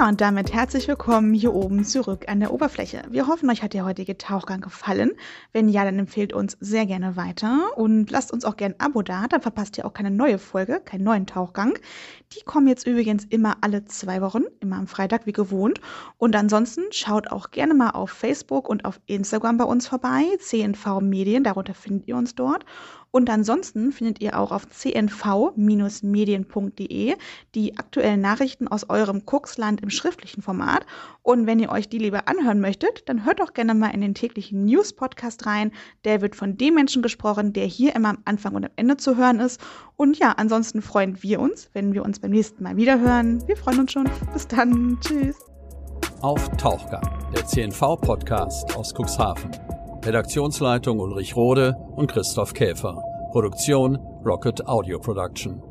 Ja, 0.00 0.08
und 0.08 0.22
damit 0.22 0.50
herzlich 0.54 0.88
willkommen 0.88 1.34
hier 1.34 1.52
oben 1.52 1.84
zurück 1.84 2.24
an 2.26 2.40
der 2.40 2.54
Oberfläche. 2.54 3.02
Wir 3.10 3.26
hoffen, 3.26 3.50
euch 3.50 3.62
hat 3.62 3.74
der 3.74 3.84
heutige 3.84 4.16
Tauchgang 4.16 4.62
gefallen. 4.62 5.10
Wenn 5.52 5.68
ja, 5.68 5.84
dann 5.84 5.98
empfehlt 5.98 6.32
uns 6.32 6.56
sehr 6.58 6.86
gerne 6.86 7.16
weiter 7.16 7.76
und 7.76 8.10
lasst 8.10 8.32
uns 8.32 8.46
auch 8.46 8.56
gerne 8.56 8.76
ein 8.76 8.80
Abo 8.80 9.02
da, 9.02 9.26
dann 9.28 9.42
verpasst 9.42 9.76
ihr 9.76 9.84
auch 9.84 9.92
keine 9.92 10.10
neue 10.10 10.38
Folge, 10.38 10.80
keinen 10.82 11.04
neuen 11.04 11.26
Tauchgang. 11.26 11.74
Die 12.32 12.42
kommen 12.46 12.66
jetzt 12.66 12.86
übrigens 12.86 13.26
immer 13.26 13.58
alle 13.60 13.84
zwei 13.84 14.22
Wochen, 14.22 14.44
immer 14.60 14.76
am 14.76 14.86
Freitag 14.86 15.26
wie 15.26 15.32
gewohnt. 15.32 15.82
Und 16.16 16.34
ansonsten 16.34 16.84
schaut 16.92 17.30
auch 17.30 17.50
gerne 17.50 17.74
mal 17.74 17.90
auf 17.90 18.08
Facebook 18.08 18.70
und 18.70 18.86
auf 18.86 19.02
Instagram 19.04 19.58
bei 19.58 19.64
uns 19.64 19.86
vorbei, 19.86 20.22
CNV 20.38 21.00
Medien, 21.02 21.44
darunter 21.44 21.74
findet 21.74 22.08
ihr 22.08 22.16
uns 22.16 22.34
dort. 22.34 22.64
Und 23.10 23.28
ansonsten 23.28 23.92
findet 23.92 24.20
ihr 24.20 24.38
auch 24.38 24.52
auf 24.52 24.68
cnv-medien.de 24.68 27.16
die 27.54 27.78
aktuellen 27.78 28.20
Nachrichten 28.20 28.68
aus 28.68 28.88
eurem 28.88 29.26
Kuxland 29.26 29.80
im 29.80 29.90
schriftlichen 29.90 30.42
Format. 30.42 30.86
Und 31.22 31.46
wenn 31.46 31.58
ihr 31.58 31.70
euch 31.70 31.88
die 31.88 31.98
lieber 31.98 32.28
anhören 32.28 32.60
möchtet, 32.60 33.08
dann 33.08 33.24
hört 33.24 33.40
doch 33.40 33.52
gerne 33.52 33.74
mal 33.74 33.88
in 33.88 34.00
den 34.00 34.14
täglichen 34.14 34.64
News-Podcast 34.64 35.46
rein. 35.46 35.72
Der 36.04 36.20
wird 36.20 36.36
von 36.36 36.56
dem 36.56 36.74
Menschen 36.74 37.02
gesprochen, 37.02 37.52
der 37.52 37.66
hier 37.66 37.96
immer 37.96 38.10
am 38.10 38.18
Anfang 38.24 38.54
und 38.54 38.64
am 38.64 38.70
Ende 38.76 38.96
zu 38.96 39.16
hören 39.16 39.40
ist. 39.40 39.60
Und 39.96 40.18
ja, 40.18 40.34
ansonsten 40.36 40.80
freuen 40.80 41.20
wir 41.22 41.40
uns, 41.40 41.68
wenn 41.72 41.92
wir 41.92 42.04
uns 42.04 42.20
beim 42.20 42.30
nächsten 42.30 42.62
Mal 42.62 42.76
wieder 42.76 43.00
hören. 43.00 43.42
Wir 43.48 43.56
freuen 43.56 43.80
uns 43.80 43.90
schon. 43.92 44.08
Bis 44.32 44.46
dann. 44.46 44.98
Tschüss. 45.00 45.36
Auf 46.22 46.48
Tauchgang, 46.56 47.02
der 47.34 47.44
CNV-Podcast 47.46 48.76
aus 48.76 48.94
Cuxhaven. 48.94 49.69
Redaktionsleitung 50.02 50.98
Ulrich 50.98 51.36
Rode 51.36 51.76
und 51.96 52.10
Christoph 52.10 52.54
Käfer. 52.54 53.02
Produktion 53.32 53.96
Rocket 54.24 54.66
Audio 54.66 54.98
Production. 54.98 55.69